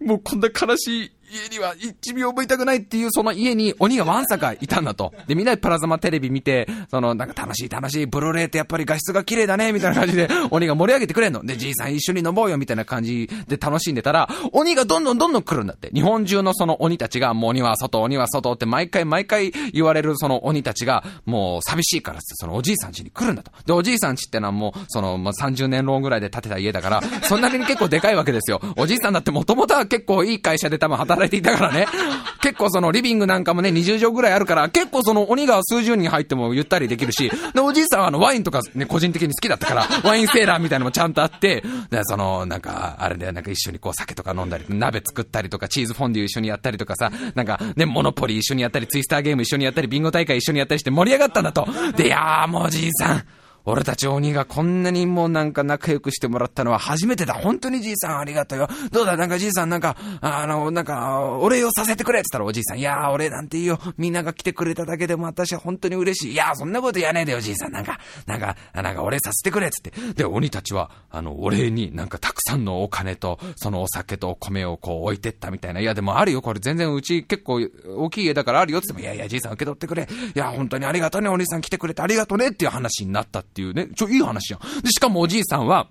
[0.00, 5.14] もうこんな悲しい家には一秒もいたくないっていうその家に鬼がわんさかいたんだと。
[5.26, 11.42] で、みんなでプラズマテレビ見て、そのなんか楽しい楽しい、ブルーレイってやっぱり画質が綺麗だね、みたいな感じで鬼が盛り上げてくれんの。
[11.44, 15.90] で、じいさん一緒に飲もうよ、みたいな感じで楽しんでたら、鬼がどんどんどんどん来るんだって。
[15.94, 23.50] 日本中のその鬼たちが、もう鬼は外、鬼は外って毎回毎回言われるその鬼たちが、もう寂しいからってそのおじいさん家に来るんだと。
[23.64, 28.60] で、おじいさん家ってのはもう、その、まあ、30年ローンぐらいで建てた家だから、そんなに結構でかいわけですよ。
[28.76, 31.86] おじいさんだってもともとは結構いい会社で多分働いていたからね。
[32.42, 51.68] 結構そのリビングなんかもね、20畳ぐらいあるから、結構その鬼が数十人入ってもゆったりできるし、で、おじいさんはあのワインとかね、個人的に好きだったから、ワインセーラーみたいなのもちゃんとあって、で、その、なんか、あれで、なんか一緒にこう酒とか飲んだり、鍋作ったりとか、チーズフォンデュ一緒にやったりとかさ、なんかね、モノポリ一緒にやったり、ツイスターゲーム一緒にやったり、ビンゴ大会一緒にやったりして盛り上がったんだと。
[51.96, 53.22] で、いやーもうおじいさん、
[53.64, 57.34] 俺たち鬼がこんなにもうなんか仲良くしてもらったのは初めてだ。
[57.34, 58.68] 本当にじいさんありがとうよ。
[58.90, 59.16] どうだ？
[59.16, 63.78] なんかじいさんなんか、あの、なんか、お礼をさせてくれって言ったらおじいさん、いやー俺なんていいよ。
[63.96, 66.32] みんなが来てくれただけでも私は本当に嬉しい。
[66.32, 67.72] いやーそんなことやねえでよじいさん。
[67.72, 70.14] なんか、なんか、なんかお礼させてくれっつって。
[70.14, 75.80] で、鬼たちは、あの、お礼になんかたくさんのお金と、そのお酒とお米をこう置いてったみたいな。
[75.80, 76.42] いやでもあるよ。
[76.42, 77.60] これ全然うち結構
[77.96, 80.08] 大きい家だからあるよって言っても、いやいやじいさん受け取ってくれ。
[80.34, 81.28] いや本当にありがとうね。
[81.28, 83.88] お兄さん来てくれてありがとうねっていう話になったってっていうね。
[83.94, 84.82] ちょ、いい話話じゃん。
[84.82, 85.88] で、しかもおじいさんは、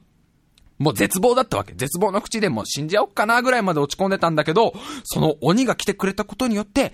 [0.79, 1.73] もう絶望だったわけ。
[1.73, 6.93] 絶望の口でもう死んじゃおっかなぐらいまで落ち込んでたんだけど、その鬼が来てくれたことによって、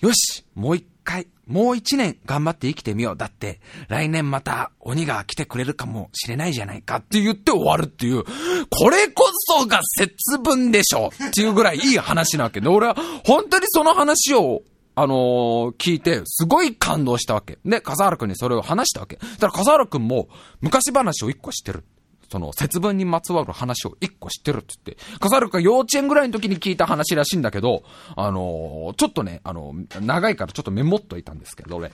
[0.00, 3.16] よしもう一回、もう一年頑張って生きてみよう。
[3.16, 14.60] だって、来年また鬼が来てくれるかもしれないじゃないかって言って終わるっていう、これこそが節分でしょっていうぐらいいい話なわけで、俺は本当にその話を
[14.94, 17.58] あのー、聞いて、すごい感動したわけ。
[17.64, 19.16] で、笠原くんにそれを話したわけ。
[19.16, 20.28] だから笠原くんも、
[20.60, 21.84] 昔話を一個知ってる。
[22.30, 27.84] その、節分にまつわる話を一個知ってるって言って、笠原くんが幼稚園ぐらいの時に聞いた話らしいんだけど、
[28.16, 31.92] あのー、ちょっとね、あのー、長いからちょっとメモっといたんですけど、俺。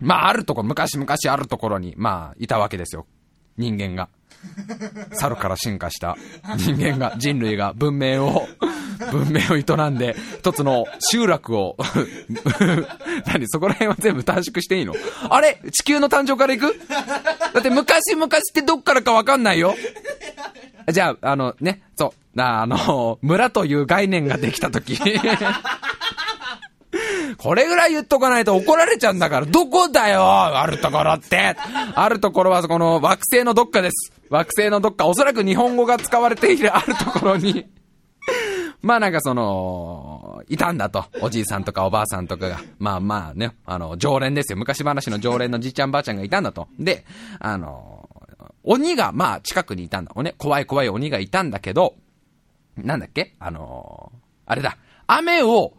[0.00, 3.06] まあ、あるとこ、昔々あるところに、まあ、いたわけですよ。
[3.56, 4.08] 人間が。
[5.12, 6.16] 猿から進化した
[6.56, 8.46] 人間が、人類が文明を
[9.12, 11.76] 文明を営んで、一つの集落を
[13.26, 14.94] 何そこら辺は全部短縮していいの？
[15.28, 15.60] あれ？
[15.72, 16.78] 地球の誕生から行く？
[16.88, 19.74] だって昔々ってどっからかわかんないよ。
[20.90, 24.98] じゃあ、あのね、そう、あの、村という概念ができたとき
[27.36, 31.56] これぐらい言っとかないと怒られちゃうんだから、どこだよあるところって。
[31.94, 34.12] あるところはこの惑星のどっかです。
[34.30, 37.66] 惑星のどっか、おそらく日本語が使われているあるところに
[38.82, 41.06] まあなんかその、いたんだと。
[41.22, 42.60] おじいさんとかおばあさんとかが。
[42.78, 44.58] まあまあね、あの、常連ですよ。
[44.58, 46.68] 昔話の常連のじいちゃんばあちゃんがいたんだと。
[46.78, 47.06] で、
[47.38, 48.10] あの、
[48.62, 50.12] 鬼がまあ近くにいたんだ。
[50.22, 51.94] ね、怖い怖い鬼がいたんだけど、
[52.76, 53.34] なんだっけ？
[53.38, 54.12] あの
[54.44, 54.76] あれだ。
[55.06, 55.72] 雨を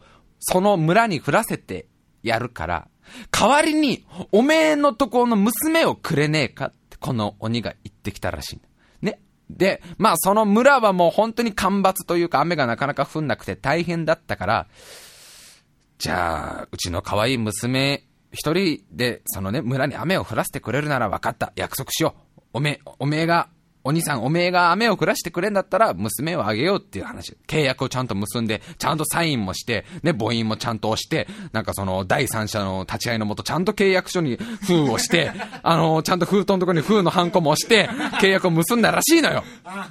[0.48, 1.88] その村に降らせて
[2.24, 2.88] やるから、
[3.32, 8.68] 代わりに、おめえのとこの娘をくれねえかって、この鬼が言ってきたらしいんだ。
[9.02, 9.20] ね
[9.50, 14.68] で、まあその村はもう本当に干ばつというか雨がなかなか降んなくて大変だったから、
[15.98, 21.54] じゃあ、うちの可愛い娘一人で、そのね、村に雨を降らせてくれるなら分かった。
[21.56, 22.42] 約束しよう。
[22.54, 23.50] おめえ、おめえが
[23.86, 27.38] お兄さん、おめえが雨を降らしてくれんだったら、娘をあげようっていう話。
[27.48, 35.32] 契約をちゃんと結んで、ちゃんとサインもして、ね、母音もちゃんと押して、なんかその、第三者の立ち会いのもと、ちゃんと契約書に封をして、
[35.62, 37.88] あの、ちゃんと封筒のところに封のハンコも押して、
[38.20, 39.44] 契約を結んだらしいのよ。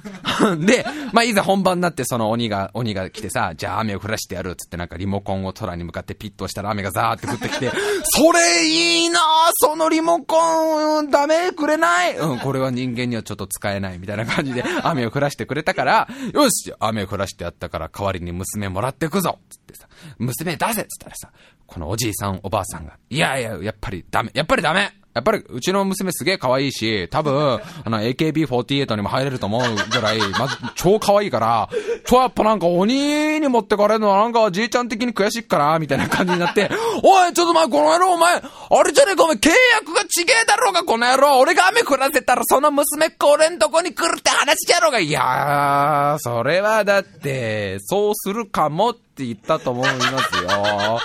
[0.59, 7.71] で、まあ、いざ本番になって、その鬼が、鬼が来てさ、じゃあ雨を降らしてやるっつってなんかリモコンを空に向かってピッと押したら雨がザーって降ってきて、
[8.03, 9.19] それいいな
[9.53, 13.84] そのリモコン、ダメくれないうん、これは人間にはちょっと使えない。
[13.87, 21.31] ないみたいな感じで 雨を降らしてくれたから、よし雨を降らしてやったから代わりに娘もらってくぞつってさ、娘出せっつったらさ、
[21.65, 31.69] このおじいさんおばあさんが、いやいや、やっぱりダメ、やっぱりダメやっぱり、うちの娘すげえ可愛いし、多分、あの、AKB48 にも入れると思うぐらい、まず、超可愛いから、
[32.05, 36.69] ちょ、やっぱなんか鬼に持ってかれるのはなんかじいちゃん的に悔しいから、みたいな感じになって、
[37.01, 41.39] おい、ちょっと待って、この野郎、お前、あれじゃねえか、お前、契約がちげえだろうが、この野郎。
[41.39, 44.99] 俺が雨降らせたら、その娘っ子俺んとこに来るって話やろうが。
[44.99, 50.99] いやー、それはだって、そうするかもって言ったと思いますよ。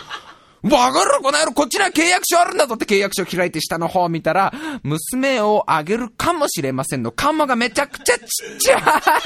[0.62, 4.52] わかるこの野郎、こっちには契約書あるんだぞって契約書開いて下の方を見たら、
[4.82, 8.26] 娘をあげるかもしれませんの、カモがめちゃくちゃちっ
[8.58, 8.78] ちゃ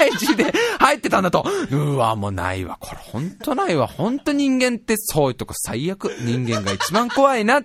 [0.05, 1.45] い字で入ってたんだと。
[1.71, 2.77] うわ、もうないわ。
[2.79, 3.87] これほんとないわ。
[3.87, 6.15] ほんと人間ってそういうとこ最悪。
[6.21, 7.59] 人間が一番怖いな。
[7.59, 7.63] っ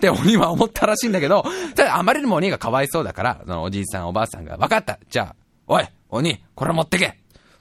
[0.00, 1.44] て鬼は思ったらしいんだけど、
[1.74, 4.98] ただあまりにも鬼がかわいそうだから、そのおじいさんおばあさんが、わかった。
[5.10, 7.18] じゃあ、おい、鬼、これ持ってけ。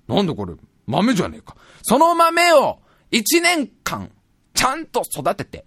[0.08, 0.53] なんでこれ、
[0.86, 1.55] 豆じゃねえか。
[1.82, 2.80] その豆を、
[3.12, 4.12] 一年間、
[4.58, 5.66] ちゃんと育てて、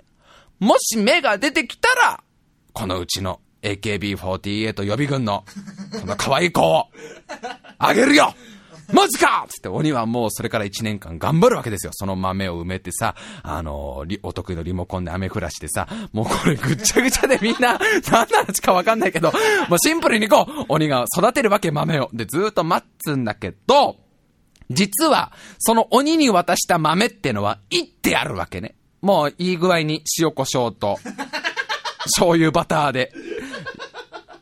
[0.59, 2.24] もし芽が出てきたら、
[2.72, 5.45] このうちの AKB48 予備軍の、
[6.01, 6.86] この可愛い子を、
[7.78, 8.34] あげるよ
[8.93, 11.93] マジかつって鬼はもうそれから1年間頑張るわけですよ。
[11.95, 13.14] その豆を埋めてさ、
[13.45, 17.78] あのー、お得意のリモコンで雨降らしてさ、もうこれぐっちゃぐちゃでみんな、
[18.11, 19.30] 何の話かわかんないけど、
[19.68, 22.11] もうシンプルにこう、鬼が育てるわけ豆を。
[22.12, 23.99] で、ずーっと待つんだけど、
[24.70, 28.74] 実は、その鬼に渡した豆ってのは、いってあるわけね。
[29.01, 30.98] もういい具合に塩胡椒と、
[32.05, 33.12] 醤油バターで、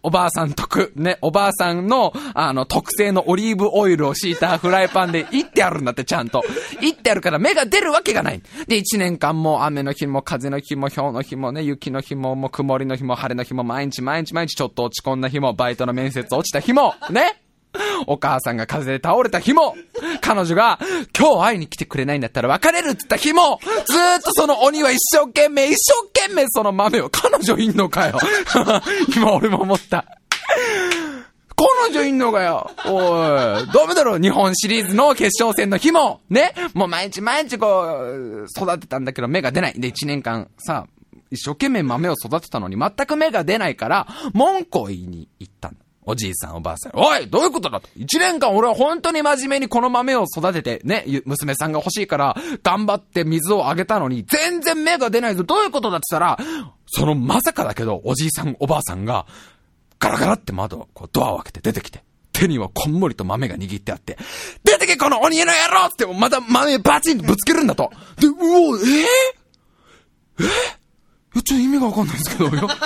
[0.03, 6.43] おばあさん特、ね、おばあさんの、あの、特製のオリーブオイルを敷いたフライパンで、いってあるんだって、ちゃんと。
[6.81, 8.41] いってあるから芽が出るわけがない。
[8.67, 17.48] で、一年間も雨の日も風の日も氷の日もね、雪の日も、もう曇りの日も晴れの日も、毎日毎日毎日ちょっと落ち込んだ日も、バイトの面接落ちた日も、ね。
[18.07, 19.77] お母さんが風邪で倒れた日も、
[20.21, 20.79] 彼女が
[21.17, 28.19] 今日会いに来てくれないんだったら別れるって言った日も、ずーっとその鬼は一生懸命、一生懸命その豆を、彼女いんのかよ。
[29.15, 30.05] 今俺も思った。
[31.57, 32.71] 彼女いんのかよ。
[32.87, 39.75] おい、ダメだろ、日本シリーズの決勝戦の日も、ね、もう毎日毎日こう、育てたんだけど芽が出ない。
[39.77, 40.87] で、一年間さ、
[41.31, 45.79] 一生懸命豆を育てたのに全く芽が出ないから、文句を言いに行ったんだ。
[46.11, 46.93] おじいさんおばあさん。
[46.95, 55.45] おいどういうことだと一年間俺は本当に真面目にこの豆を育てて、ね、娘さんが欲しいから、頑張って水をあげたのに、全然芽が出ないぞ。
[55.45, 56.39] どういうことだって言ったら、
[56.87, 59.27] そのまさかだけど、おじいさんおばあさんが、
[59.99, 62.03] ガラガラって窓、こうドアを開けて出てきて、
[62.33, 64.17] 手にはこんもりと豆が握ってあって、
[64.65, 67.91] 出てけこの鬼の野郎って、また豆バチンとぶつけるんだと。
[68.19, 69.05] で、うお、えー、
[70.41, 70.47] えー、
[71.43, 72.69] ちょっと意味がわかんないんですけど、よ。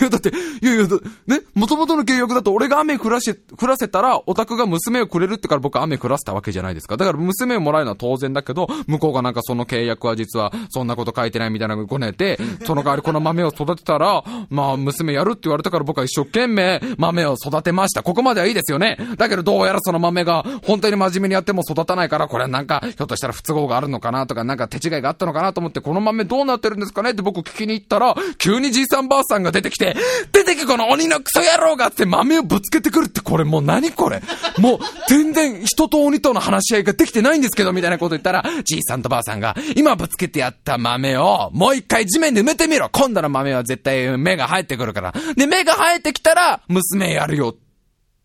[0.00, 0.32] いや、だって、い
[0.66, 0.86] やいや、
[1.26, 6.96] ね、元々の契約だと俺が雨降らし、降らせたら、オタクが娘をくれるってから僕雨降らせたわけじゃないですか。
[6.96, 18.02] だから娘をもらえるのは当然だけど、向こうがなんかその契約は実は、そんなこと書いてないみたいなのごねて、その代わりこの豆を育てたら、まあ、娘やるって言われたから僕は一生懸命豆を育てました。
[18.02, 18.98] ここまではいいですよね。
[19.16, 29.96] だけどどうやらその豆が、本当に真面目にやっても育たないから、これはなんか、ひょっとしたら不都合があるのかなとか、なんか手違いがあったのかなと思って、この豆どうなってるんですかねって僕聞きに行ったら、急にじいさんばあさんが出てきて、
[30.32, 34.22] 出てけこの鬼のクソ野郎がって豆をぶつけてくるってこれもう何これ。
[34.58, 42.88] もう全然人と鬼との話し合いができてないんですけどみたいなこと言ったら、じいさんとばあさんが、今ぶつけてやった豆をもう一回地面で埋めてみろ。
[42.90, 45.14] 今度の豆は絶対芽が生えてくるから。
[45.36, 47.54] で、芽が生えてきたら娘やるよ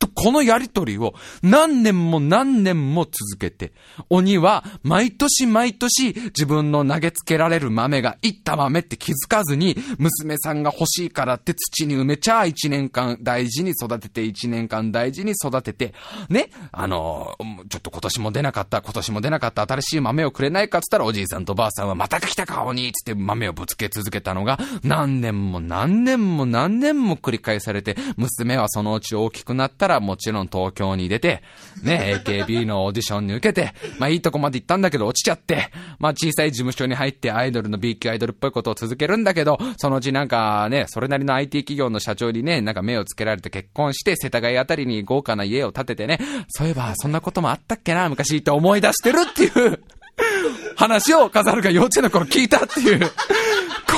[0.04, 3.72] と、このやりとりを何年も何年も続けて、
[4.10, 15.94] 鬼は毎年毎年自分の投げつけられる豆がいった豆って気づかずに、娘さんが欲しいからって土に埋めちゃ一年間大事に育てて、一年間大事に育てて、
[16.30, 17.36] ね、あの、
[17.70, 31.42] ちょっと今年も出なかった、今年も出なかった新しい豆をくれないかっつったらおじいさんとばあさんはまた来たか鬼つって豆をぶつけ続けたのが何年も何年も何年も繰り返されて、娘はそのうち大きくなったらもうもちろん東京に出て、
[31.82, 46.20] ね、AKB のオーディションに受けて、まあいいとこまで行ったんだけど落ちちゃって、まあ小さい事務所に入ってアイドルの B 級アイドルっぽいことを続けるんだけど、そのうちなんかね、それなりの IT 企業の社長にね、なんか目をつけられて結婚して、世田谷あたりに豪華な家を建ててね、
[46.50, 49.80] そういえばそんなこともあったっけな、昔って思い出してるっていう
[50.76, 53.12] 話を飾るが幼稚園の頃聞いたっていう。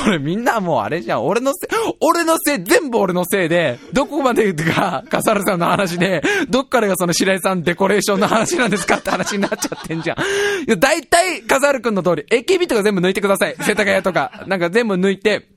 [0.06, 1.26] これみんなもうあれじゃん。
[1.26, 1.70] 俺のせい、
[2.00, 10.18] 俺のせい、全部俺のせいで、どこまでが笠原さんの話で、どっからがその白井さんデコレーションの話なんですかって話になっちゃってんじゃん。
[10.18, 10.22] い
[10.68, 13.56] や、大体、笠原くんの通り、AKB とか全部抜いてください。
[13.62, 14.44] 世田谷とか。
[14.48, 15.48] なんか全部抜いて、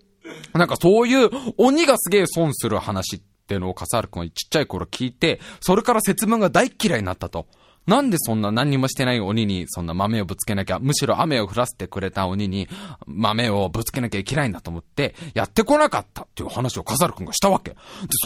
[0.53, 7.47] なんかそういう鬼がすげえ損する話っていうのを笠原くんはちっちゃい頃聞いて、それから節分が大嫌いになったと。
[7.89, 12.69] なんでそんな何にもしてない鬼にそんな豆をぶつけなきゃ、むしろ雨を降らせてくれた鬼に
[13.07, 17.75] 豆をぶつけなきゃいけないんだと思って、やってこなかったっていう話をカザル君がしたわけ。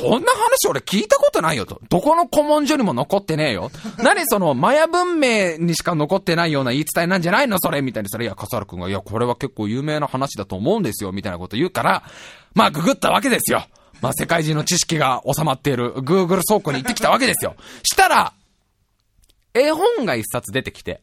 [0.00, 1.80] そんな話俺聞いたことないよと。
[1.88, 3.70] どこの古文書にも残ってねえよ。
[4.02, 12.02] 何そのマヤ文明にしか残ってないような言い伝えなんじゃないのそれみたいにそれ、いや、カザル君が、いや、これは結構有名な話だと思うんですよ、みたいなこと言うから、
[12.54, 13.64] まあ、ググったわけですよ。
[14.00, 17.54] まあ、世界中の知識が収まっている Google 倉庫に行ってきたわけですよ。
[17.84, 18.32] したら、
[19.54, 21.00] 絵本が一冊出てきて、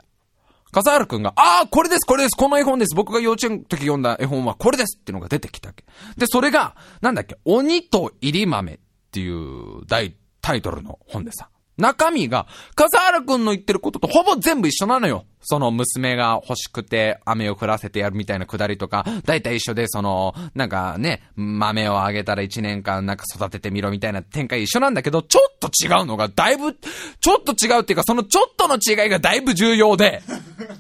[0.72, 2.96] 笠原くんが、ああ、これです、これです、この絵本です。
[2.96, 5.84] 僕が幼稚園の時読んだ絵本はこれですっていうのが出てきたわけ。
[6.18, 8.80] で、それが、なんだっけ、鬼と入り豆っ
[9.12, 11.50] ていう大タイトルの本でさ。
[11.80, 15.26] 中身が、笠原くんの言ってることとほぼ全部一緒なのよ。
[15.42, 30.22] その娘が欲しくて雨を降らせてやるみたいなくだりとか、だいたい一緒で、その、なんかね、豆をあげたら一年間なんか育ててみろみたいな展開一緒なんだけど、ちょっと違うのがだいぶ、ちょっと違うっていうか、そのちょっとの違いがだいぶ重要で、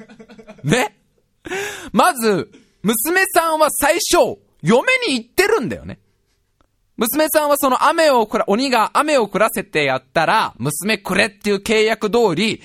[0.64, 0.97] ね。
[1.93, 2.52] まず、
[2.84, 6.00] 娘さんは最初、嫁に行ってるんだよね。
[7.00, 12.62] 娘さんはその雨をくら、鬼が雨を降らせてやったら、娘くれっていう契約通り、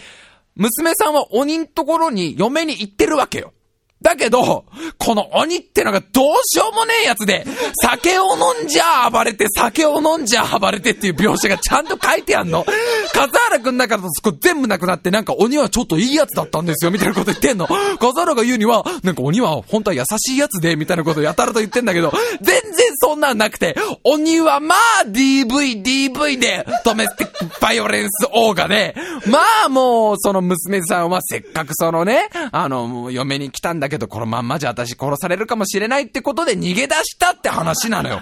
[0.56, 3.53] 娘さんは鬼んところに嫁に行ってるわけよ。
[4.04, 4.66] だけど、
[4.98, 7.46] この鬼ってのがどうしようもねえやつで、
[7.82, 12.66] 酒を飲んじゃ暴れて、酒を飲んじゃ暴れてっていう描写がちゃんと書いてあんの。
[13.14, 17.66] 笠原くんだからそこ全部なくなって、なんか鬼はちょっといいやつだったんですよ、みたいなこと言ってんの。
[17.66, 22.62] 笠原が言うには、なんか鬼は本当は優しいやつで、みたいなことやたらと言ってんだけど、全然
[22.96, 23.74] そんなんなくて、
[24.04, 28.94] 鬼はまあ DV、DV で、ドメスティックバイオレンスオーガで、
[29.26, 38.20] まあもう、その娘さんはせっかくそのね、あの、嫁に来たんだけど、けどこのまんまじゃ私殺されるかもしれないってことで逃げ出したって話なのよ。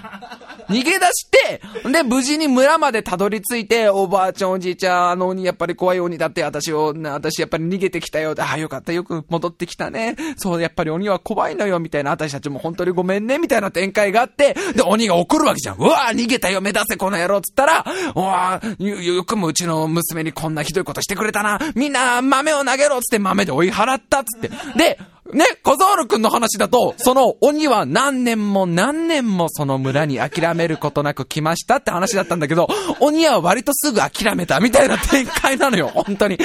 [0.69, 1.61] 逃げ出して、
[1.91, 8.35] で、無事に村までたどり着いて、おばあちゃんおじいちゃん、あの鬼やっぱり怖い鬼だって私を、私やっぱり逃げてきたよ。
[8.37, 10.15] ああ、よかった、よく戻ってきたね。
[10.37, 12.11] そう、やっぱり鬼は怖いのよ、みたいな。
[12.11, 15.77] 私たちも本当にごめんね、みたいな展開があって、で、鬼が怒るわけじゃん。
[15.77, 21.59] うわ逃げたよ、目指せ、この野郎、つったら、うわよ、よくもうちの娘にこんなひどいことしてくれたな。
[21.75, 24.49] みんな、豆を投げろ、つって豆で追い払った、つって。
[24.77, 24.99] で、
[25.31, 32.67] ね、小沢くんの話だと、その鬼は何年も何年もその村に諦めることなく来ましたって話だったんだけど、
[32.99, 36.37] 鬼は割とすぐ諦めたみたいな展開なのよ、本当に。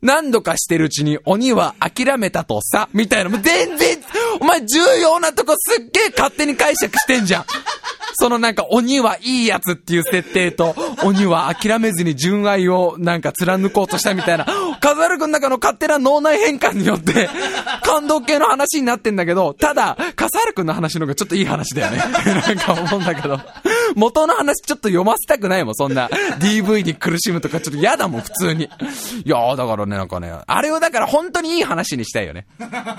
[0.00, 3.30] 何度かしてるうちに鬼は諦めたとさ、みたいな。
[3.30, 3.98] もう全然、
[4.40, 7.44] お前重要なとこすっげえ勝手に解釈してんじゃん。
[8.14, 14.46] そのなんか鬼はいいやつっていう設定と、鬼は諦めずに純愛をなんか貫こうとしたみたいな、
[14.80, 17.28] カザル君の中の勝手な脳内変換によって、
[17.82, 21.98] 感動系の話になってんだけど、ただ、カザル君の話の方がちょっといい話だよね。
[21.98, 23.38] なんか思うんだけど。
[23.94, 26.08] 元の話ちょっと読ませたくないもん、そんな。
[26.38, 28.64] DV に苦しむとかちょっと嫌だもん、普通に。
[28.64, 28.68] い
[29.28, 32.46] やー、だからね、なんかね、あれをだから本当にいい話にしたいよね。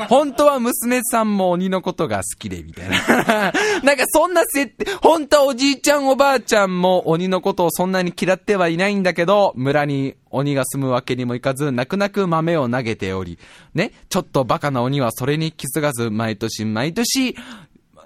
[0.09, 3.53] 本当は娘さんも鬼のことが好きで、みたいな。
[3.83, 13.39] なんかそんな設定、本当はおじいちゃんおばあちゃんも鬼のことをそんなに嫌ってはいないんだけど、村に鬼が住むわけにもいかず、泣く泣く豆を投げており、
[13.73, 17.35] ね、ちょっとバカな鬼はそれに気づかず、毎年毎年、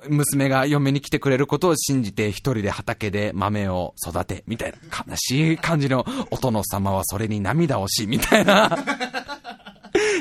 [0.09, 4.77] 娘が嫁に来てくれることを信じて一人で畑で豆を育て、みたいな
[5.07, 8.77] 悲しい感じのお殿様はそれに涙をし、みたいな。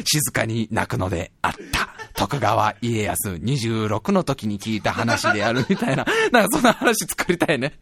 [0.04, 1.88] 静かに泣くのであった。
[2.14, 7.72] 徳川家康26の時に聞いた話であるみたいな、 なんかそんな話作りたいね。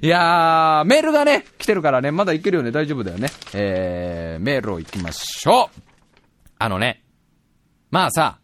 [0.00, 3.28] いやー、メールがね、来てるからね、まだいけるよね、大丈夫だよね。
[3.52, 5.80] えー、メールを行きましょう。
[6.58, 7.02] あのね、
[7.90, 8.38] まあさ、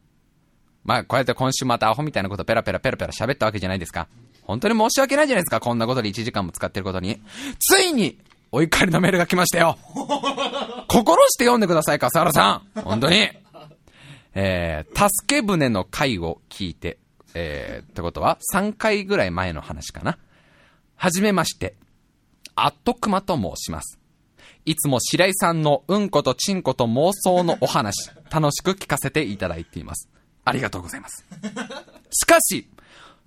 [0.84, 4.08] まあ、こうやって今週またアホみたいなことペラペラペラペラ喋ったわけじゃないですか。
[4.42, 5.60] 本当に申し訳ないじゃないですか。
[5.60, 7.20] こんなことで1時間も使ってることに。
[7.58, 8.18] ついに、
[8.52, 9.78] お怒りのメールが来ましたよ。
[10.88, 12.82] 心して読んでください、笠原さん。
[12.82, 13.28] 本当に。
[14.34, 16.98] えー、助け舟の回を聞いて、
[17.34, 20.18] えー、ってことは3回ぐらい前の話かな。
[20.96, 21.76] はじめまして。
[22.56, 23.98] アットクマと申します。
[24.66, 30.08] いつも白井さんのうんことちんこと妄想のお話、楽しく聞かせていただいています。
[30.44, 31.24] ありがとうございます。
[32.10, 32.68] しかし、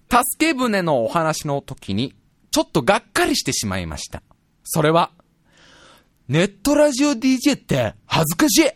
[0.09, 2.13] 助け舟のお話の時に、
[2.51, 4.21] ちょっとがっかりしてしまいました。
[4.64, 5.11] それは、
[6.28, 8.70] ネットラジオ DJ って恥ずかしい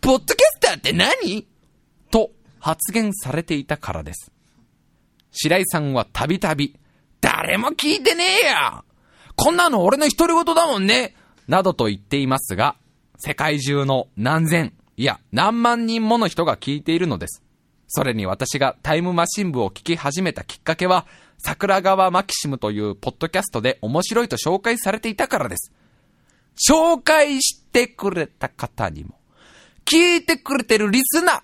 [0.00, 1.46] ポッドキャスターって何？
[2.10, 4.30] と発言されていたからです。
[5.32, 6.76] 白井さんはたびたび、
[7.20, 8.84] 誰も聞いてねえよ
[9.34, 11.14] こんなの俺の独り言だもんね
[11.48, 12.76] などと言っていますが、
[13.18, 17.42] 世界中の何千、いや何万人もの人が聞いているのです。
[17.88, 21.06] それに私がタイムマシン部を聞き始めたきっかけは、
[21.38, 25.72] 桜川マキシムというポッドキャストで面白いと紹介されていたからです。
[26.70, 29.18] 紹介してくれた方にも、
[29.84, 31.40] 聞いてくれてるリスナー、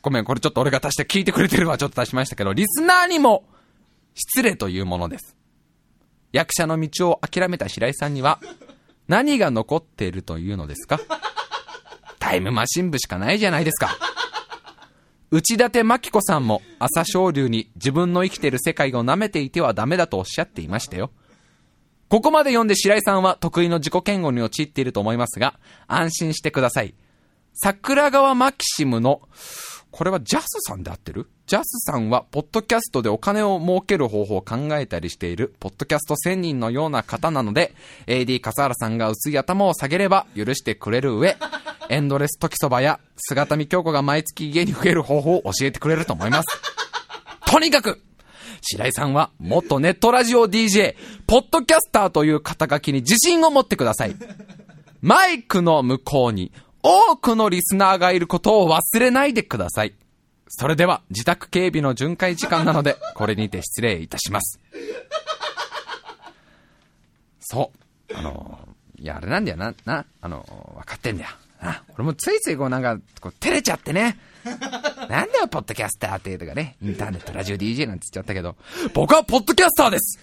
[0.00, 3.44] ごめん、これちょっと俺が足して聞いてくれてるはちょっと足しましたけど、リスナーにも、
[4.14, 5.36] 失礼というものです。
[6.32, 8.40] 役者の道を諦めた白井さんには、
[9.06, 10.98] 何が残っているというのですか？
[12.18, 13.96] タイムマシン部しかないじゃないですか。
[15.30, 21.10] 内立真紀子さんも朝青龍に自分の生きてる世界を舐めていてはダメだとおっしゃっていましたよ。
[22.08, 25.58] ここまで読んで白井さんは得意の自己嫌悪に陥っていると思いますが、
[25.88, 26.94] 安心してください。
[27.54, 29.22] 桜川マキシムの、
[29.90, 31.28] これはジャスさんで合ってる？
[31.46, 37.74] ジャスさんは、ポッドキャストでお金を儲ける方法を考えたりしている、ポッドキャスト1000人のような方なので、
[38.06, 41.36] AD 笠原さんが薄い頭を下げれば許してくれる上、
[41.88, 46.46] エンドレス時そばや姿見京子が毎月家に増える方法を教えてくれると思います。
[47.46, 48.02] とにかく
[48.62, 54.16] 白井さんは元ネットラジオ DJ、ポッドキャスターという肩書きに自信を持ってください。
[55.02, 56.50] マイクの向こうに
[56.82, 59.94] 多くのリスナーがいることを忘れないでください。
[60.48, 64.60] それでは自宅警備の巡回時間なので、これにて失礼いたします。
[67.40, 67.70] そ
[68.10, 68.16] う。
[68.16, 68.58] あの
[68.98, 71.30] いや、あれなんだよな、な、あの分かってんだよ。
[71.64, 74.18] な、俺もついついこうなんか、こう、照れちゃってね。
[74.44, 78.56] なんだよ、ポッドキャスターってとかね、インターネットラジオ DJ なんて言っちゃったけど、
[78.92, 80.18] 僕はポッドキャスターです。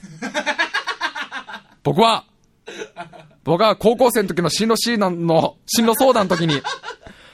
[1.83, 2.25] 僕は、
[3.43, 6.61] 僕は高校生の時の進路診断の、進路相談の時に、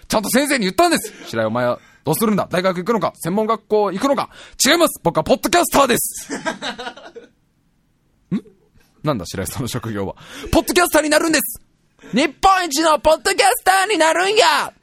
[0.07, 1.13] ちゃんと先生に言ったんです。
[1.27, 2.47] 白井お前はどうするんだ？
[2.49, 3.11] 大学行くのか？
[3.17, 4.29] 専門学校行くのか？
[4.65, 5.01] 違います。
[5.03, 6.33] 僕はポッドキャスターです。
[8.33, 8.41] ん？
[9.03, 10.15] なんだ白井さんの職業は。
[10.53, 11.61] ポッドキャスターになるんです
[12.13, 14.73] 日本一のポッドキャスターになるんや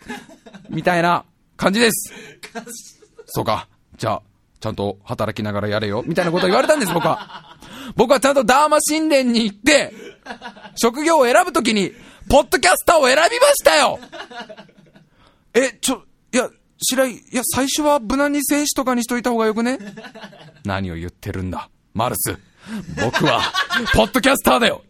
[0.69, 1.25] みたいな
[1.57, 2.15] 感じです。
[3.27, 3.69] そうか。
[3.97, 4.23] じゃあ、
[4.61, 6.03] ちゃんと働きながらやれよ。
[6.07, 7.57] みたいなこと言われたんです、僕は。
[7.97, 9.93] 僕はちゃんとダーマ神殿に行って、
[10.77, 11.93] 職業を選ぶときに、
[12.29, 14.01] ポッドキャスターを選びましたよ
[15.53, 16.03] え、ちょ、
[16.33, 16.49] いや、
[16.83, 19.79] 白井、いや、最初は無難に選手とかにしといた方がよくね？
[20.65, 22.37] 何を言ってるんだ、マルス。
[23.03, 23.41] 僕は、
[23.93, 24.83] ポッドキャスターだよ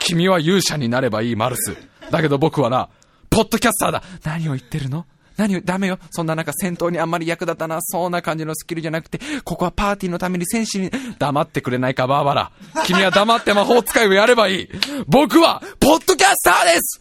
[0.00, 1.76] 君は勇者になればいい、マルス。
[2.10, 2.88] だけど僕はな、
[3.30, 5.06] ポッドキャスターだ何を言ってるの？
[5.36, 5.98] 何を、ダメよ。
[6.10, 12.52] そんななんか戦闘にあんまり役立たなそうな感じのスキルじゃなくて、ここはパーティーのために戦士に、黙ってくれないか、バーバラ。
[12.84, 14.68] 君は黙って魔法使いをやればいい。
[15.06, 17.00] 僕は、ポッドキャスターです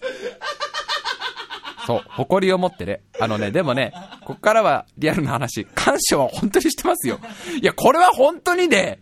[1.85, 3.01] そう、誇りを持ってね。
[3.19, 3.93] あのね、でもね、
[4.23, 7.19] こっからはリアルな話、感謝は本当にしてますよ。
[7.61, 8.99] いや、これは本当にね、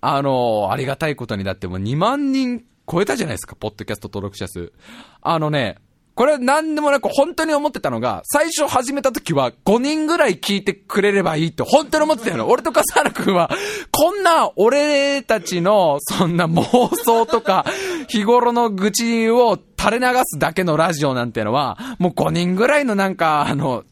[0.00, 4.72] あのありがたいことにだってもう2万人超えたじゃないですか、ポッドキャスト登録者数。
[5.20, 5.76] あのね、
[6.18, 12.46] これなんでもなく本当に思ってたのが、最初始めた時は5人ぐらい聞いてくれればいいって本当に思ってたよ。
[12.48, 13.50] 俺と笠原くんは、
[13.92, 16.64] こんな俺たちのそんな妄
[17.04, 17.64] 想とか、
[18.08, 23.84] 日頃の愚痴を垂れ流すだけのラジオなんてのは、もう5人ぐらいのなんか、あの、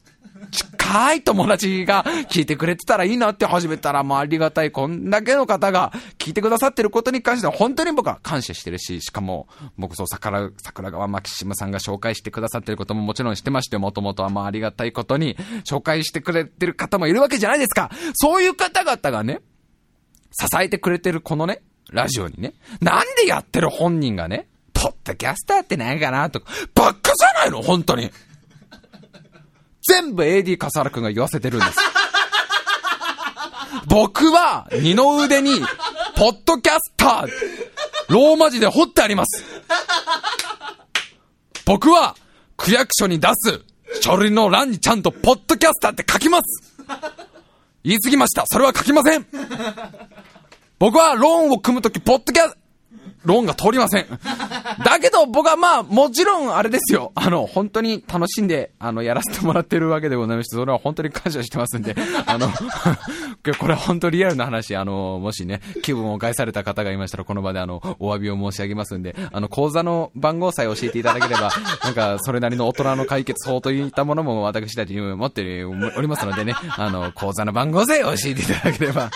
[0.87, 15.37] 近い友達が聞いてくれてたらいいなって始めたら、もうありがたい、こんだけの方が聞いてくださってることに関しては本当に僕は感謝してるし、しかも、僕そう、桜、桜川マキシムさんが紹介してくださってることももちろん知ってまして、もともとはまあありがたいことに、
[15.68, 17.91] 紹介してくれてる方もいるわけじゃないですか。
[18.14, 19.41] そういう方々がね、
[20.39, 27.62] 支えてくれてるこのね、ラジオにね、なんでやってる本人がね、ポッドキャスターって何かなとか、ばっかじゃないの？
[27.62, 28.12] 本当に。
[29.89, 31.78] 全部 AD 笠原くんが言わせてるんです。
[33.87, 35.61] 僕は二の腕に、
[36.16, 37.28] ポッドキャスター、
[38.09, 39.45] ローマ字で彫ってあります。
[41.64, 42.16] 僕は、
[42.57, 43.62] 区役所に出す
[44.01, 46.74] 書類の欄にちゃんとポッドキャスターって書きます。
[47.84, 48.45] 言い過ぎました。
[48.47, 49.26] それは書きません。
[50.78, 52.57] 僕はローンを組むとき、ポッドキャス、
[53.27, 54.07] 論が通りません。
[54.85, 57.12] だけど僕はまあ、もちろんあれですよ。
[57.14, 61.95] あの、本当に楽しんで、あの、やらせてもらってるわけでございまして、それは本当に感謝してますんで、
[62.27, 62.49] あの、
[63.59, 71.51] これは本当リアルな話、あの、もしね、気分を害された方がいましたら、この場であの、お詫びを申し上げますんで、あの、口座の番号さえ教えていただければ、
[71.85, 79.11] なんか、それなりの大人の解決法といったものも私たちに持っておりますのでね、あの、口座の番号さえ教えていただければ、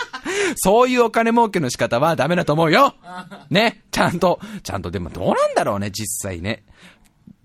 [0.55, 2.95] そういうお金儲けの仕方はダメだと思うよ。
[3.49, 6.63] ね、ちゃんと、ちゃんとでもどうなんだろうね、実際ね。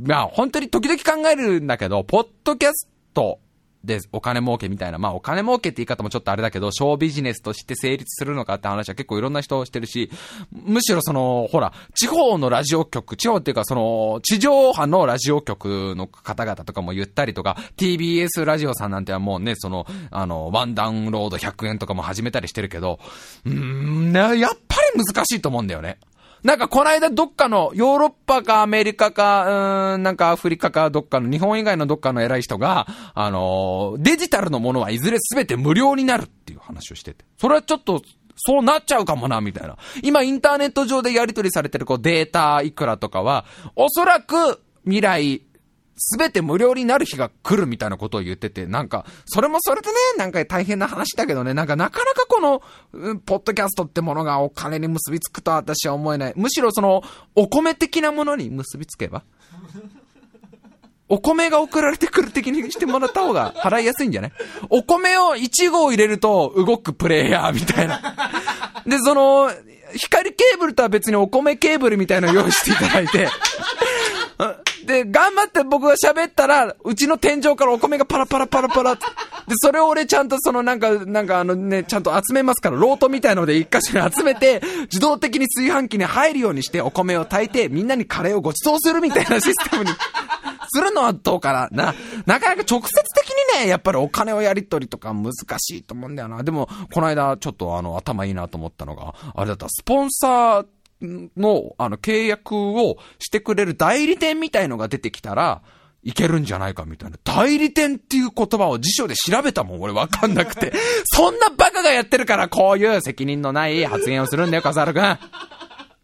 [0.00, 3.40] まあ、本当に時々考えるんだけど、ポッドキャスト
[3.87, 10.11] で、お金儲けみたいな、まあお金儲けって言い方もちょっとあれだけど、小ビジネスとして成立するのかって話は結構いろんな人をしてるし、
[10.53, 22.99] むしろその、ほら、地方のラジオ局、地方っていうかその、地上波のラジオ局の方々とかも言ったりとか、TBS ラジオさんなんてはもうね、その、あの、ワンダウンロード100円とかも始めたりしてるけど、
[23.45, 25.99] うーん、やっぱり難しいと思うんだよね。
[26.47, 37.24] なんかこの間どっかのヨーロッパかアメリカか、うん、なんかアフリカかどっかの日本以外のどっかの偉い人が、あのー、デジタルのものはいずれ全て無料になるっていう話をしてて。
[37.36, 38.01] それはちょっと、
[38.36, 39.76] そうなっちゃうかもな、みたいな。
[40.05, 43.44] 今インターネット上でやり取りされてるこうデータいくらとかは、
[43.74, 45.42] おそらく未来、
[45.99, 56.32] すべて無料になる日が来るみたいなことを言ってて、なんか、それもそれでね、なんか大変な話だけどね、なんかなかなかこの、うん、ポッドキャストってものがお金に結びつくとは私は思えない。
[56.36, 57.03] むしろその、
[57.34, 59.22] お米的なものに結びつけば？
[61.09, 64.32] お米が送られてくる的にしてもらった方が 払いやすいんじゃない？
[64.70, 68.01] お米を1号入れると動くプレイヤーみたいな。
[68.86, 69.51] で、その、
[69.94, 73.28] 光ケーブルとは別にお米ケーブルみたいなのを用意していただいて、
[74.84, 79.01] で、頑張って僕が喋ったら、うちの天井からお米がパラパラパラパラで、
[79.57, 91.68] それを俺ちゃんとそのなんか、なんかあのね、ちゃんと集めますから、ロートみたいので一箇所に集めて、自動的に炊飯器に入るようにしてお米を炊いて、みんなにカレーをご馳走するみたいな システムにするのはどうかな。
[91.70, 91.95] な、
[92.26, 96.43] なかなか直接的にね、やっぱりお金をやり取りとか難しいと思うんだよな。
[96.43, 100.66] でも、この間ちょっとあの、頭いいなと思ったのが、あれだった、スポンサー、
[101.01, 105.62] の、あの、契約をしてくれる代理店みたいのが出てきたら、
[106.03, 107.18] いけるんじゃないかみたいな。
[107.24, 110.72] 代理店っていう言葉を辞書で調べたもん、俺わかんなくて。
[111.12, 115.18] そんなバカがやってるから、こういう責任のない発言をするんだよ、笠原くん。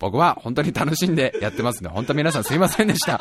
[0.01, 3.21] 僕は本当に楽しんでやってますんで、本当皆さんすいませんでした。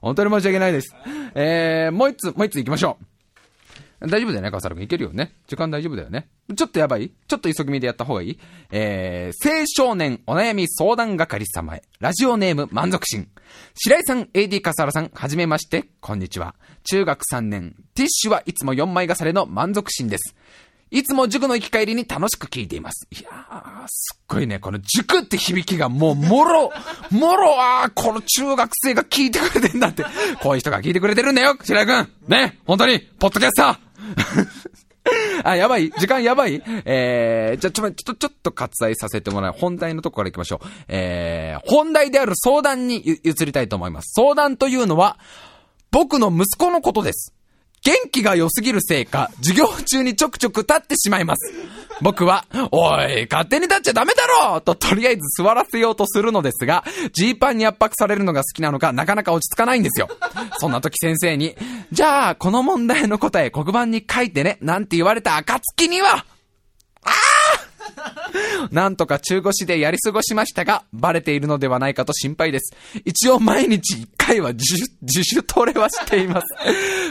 [0.00, 0.94] 本当に申し訳ないです。
[1.34, 3.04] えー、もう一つ、もう一つ行きましょう。
[4.00, 4.82] 大丈夫だよね、笠原くん。
[4.82, 5.34] いけるよね。
[5.48, 6.28] 時間大丈夫だよね。
[6.54, 8.38] ちょっとやばいちょっと急ぎ目でやった方がいい
[8.70, 11.82] えー、青少年お悩み相談係様へ。
[11.98, 13.28] ラジオネーム満足心。
[13.74, 16.54] 白井さん、AD 笠原さん、はじめまして、こんにちは。
[16.84, 20.36] 中学3年、ティッシュはいつも4枚重ねの満足心です。
[20.90, 23.06] いつも塾の行き帰りに楽しく聞いています。
[23.10, 26.72] いやー、すっごいね、この塾って響きがもう、もろ、
[27.10, 30.04] もろ、あー、この中学生が聞いてくれてんだって。
[30.40, 32.08] こういう人が聞いてくれてるんだよ、白井くん。
[32.28, 33.87] ね、本当に、ポッドキャスター
[35.44, 39.52] あ、やばい時間やばいえー、じゃ、ちょ、ちょっと、ちょっと割愛させてもらう。
[39.52, 40.66] 本題のとこから行きましょう。
[40.88, 44.12] えー、本題である相談に移りたいと思います。
[44.14, 45.18] 相談というのは、
[45.90, 47.32] 僕の息子のことです。
[47.88, 51.54] 元気が良すぎるせいか、授業中にちょくちょく立ってしまいます。
[52.02, 56.84] 僕は、おい、勝手に立っちゃダメだろととりあえず座らせようとするのですが、
[57.14, 60.08] ジーパンに圧迫されるのが好きなのか、なかなか落ち着かないんですよ。
[60.58, 61.56] そんな時先生に、
[61.90, 66.26] じゃあ、この問題の答え黒板に書いてね、なんて言われた暁には、
[67.04, 67.67] ああ
[68.70, 72.74] なんとか中腰でやり過ごしましたが、バレているのではないかと心配です。
[73.04, 76.46] 一応毎日一回は自主、自主トレはしています。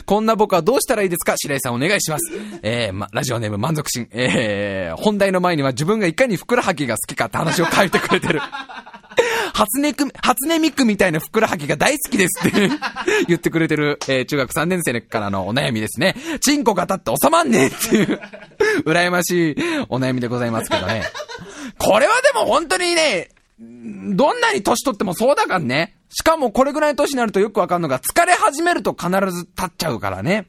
[0.06, 1.36] こんな僕はどうしたらいいですか？
[1.38, 2.32] 白井さんお願いします。
[2.62, 4.08] えー、ま、ラジオネーム満足心。
[4.12, 8.42] えー、本題の前には自分がいかにふくらはぎが好きかって話を書いてくれてる。
[9.54, 12.70] 初音く、初音ミクみたいなふくらはぎが大好きですって
[13.28, 16.16] 言ってくれてる、えー、中学3年生からのお悩みですね。
[16.42, 18.22] チンコが立って収まんねえっていう
[18.86, 19.56] 羨ましい
[19.90, 21.04] お悩みでございますけどね。
[21.78, 25.96] これはでも本当にね、どんなに年取ってもそうだからね。
[26.10, 30.48] しかもこれぐらいの年になるとよくわかるのが、疲れ始めると必ず立っちゃうからね。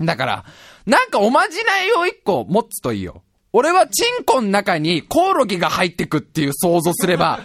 [0.00, 0.44] だから、
[0.86, 3.22] なんかおまじないを一個持つといいよ。
[3.52, 7.40] 俺はチンコの中にコオロギが入ってくっていう想像すれば、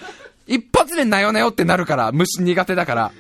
[0.48, 3.12] 一発でなよなよってなるから、虫苦手だから。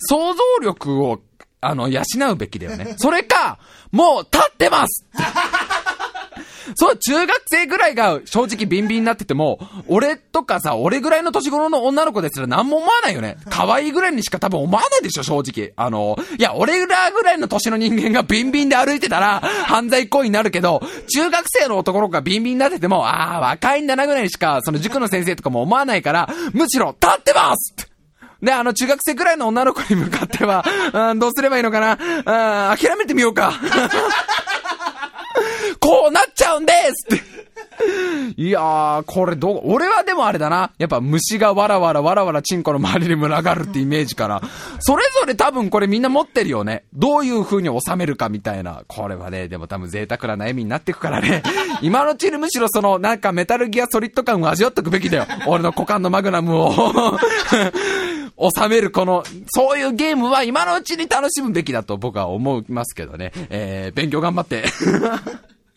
[0.00, 1.20] 想像力を、
[1.60, 2.94] あの、養うべきだよね。
[2.98, 3.58] それか、
[3.92, 5.06] もう立ってます
[6.74, 9.58] そう、中学生ぐらいが正直ビンビンになってても、
[9.88, 13.36] 俺とかさ、俺ぐらいの年頃の女の子ですら何も思わないよね。
[13.48, 15.72] 可愛いぐらいにしか多分思わないでしょ、正直。
[15.76, 20.82] あの、いや、俺らぐらいの年の人間がビンビンで歩いてたら、犯罪行為になるけど、
[21.14, 27.74] 中学生の男の子がビンビンになってても、ああ、若いんだなぐらいにしか、その塾の先生とかも思わないから、むしろ、立ってます
[28.42, 30.64] で、あの、中学生くらいの女の子に向かっては、
[31.10, 31.92] うん、どうすればいいのかな、
[32.70, 33.52] うん、諦めてみようか。
[35.80, 37.48] こうなっちゃうんですって。
[38.36, 40.72] いやー、これどう、俺はでもあれだな。
[40.78, 44.42] やっぱ虫がわらわらわらわらチンコの周りに群がるってイメージから、
[44.80, 46.84] それぞれ多分これみんな持ってるよね。
[46.92, 48.82] どういう風に収めるかみたいな。
[48.86, 51.42] これはね、でも多分贅沢な悩みになってくからね。
[51.82, 55.26] 今のうちにむしろその、なんかメタルギアソリッド感を味わっとくべきだよ。
[55.46, 56.72] 俺の股間のマグナムを
[58.56, 63.32] 収めるこの、そういうゲームは今のうちに楽しむべきだと僕は思いますけどね。
[63.50, 64.64] えー、勉強頑張って。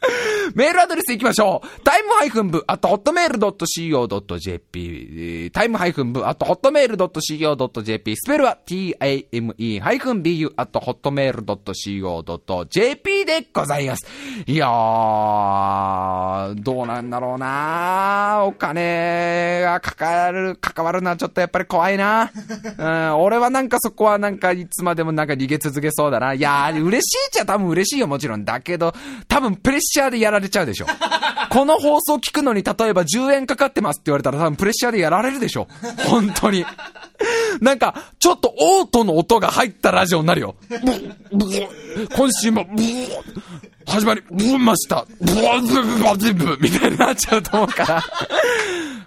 [0.56, 1.68] メールアドレス行きましょう。
[1.84, 5.52] タイムハイフン部、あと、ホットメール .co.jp。
[5.52, 8.16] タイムハイフン部、あと、ホットメール .co.jp。
[8.16, 14.08] スペルは t-a-m-e ハイフン bu、あと、ホットメール .co.jp でございます。
[14.48, 22.32] いやー、どうなんだろうなお金がかかる、関わるのはちょっとやっぱり怖いな。
[22.78, 26.34] うん、俺はなんかそこはなんかいつまでもなんか逃げ続けそうだな。
[26.34, 28.46] いやー、嬉しいっちゃ多分嬉しいよ、もちろん。
[28.46, 28.94] だけど、
[29.28, 30.86] 多分プレッシシャーでやられちゃうでしょ。
[31.52, 35.68] この放送聞くのに例えば10円かかってますって言われたら多分プレッシャーでやられるでしょ。
[36.08, 36.66] 本当に。
[37.60, 40.56] なんか、ちょっとオートの音が入ったラジオになるよ。
[42.16, 42.66] 今週も、
[43.86, 45.06] 始まり、ブました。
[45.20, 45.34] ブブ
[46.24, 48.04] ブブブみたいになっちゃうと思うから。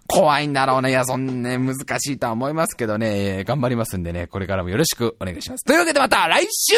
[0.06, 0.90] 怖いんだろうね。
[0.90, 5.64] いや、そんね、難しいとは思いますけどね、頑張りますんでね、これからもよろしくお願いします。
[5.64, 6.74] というわけでまた来週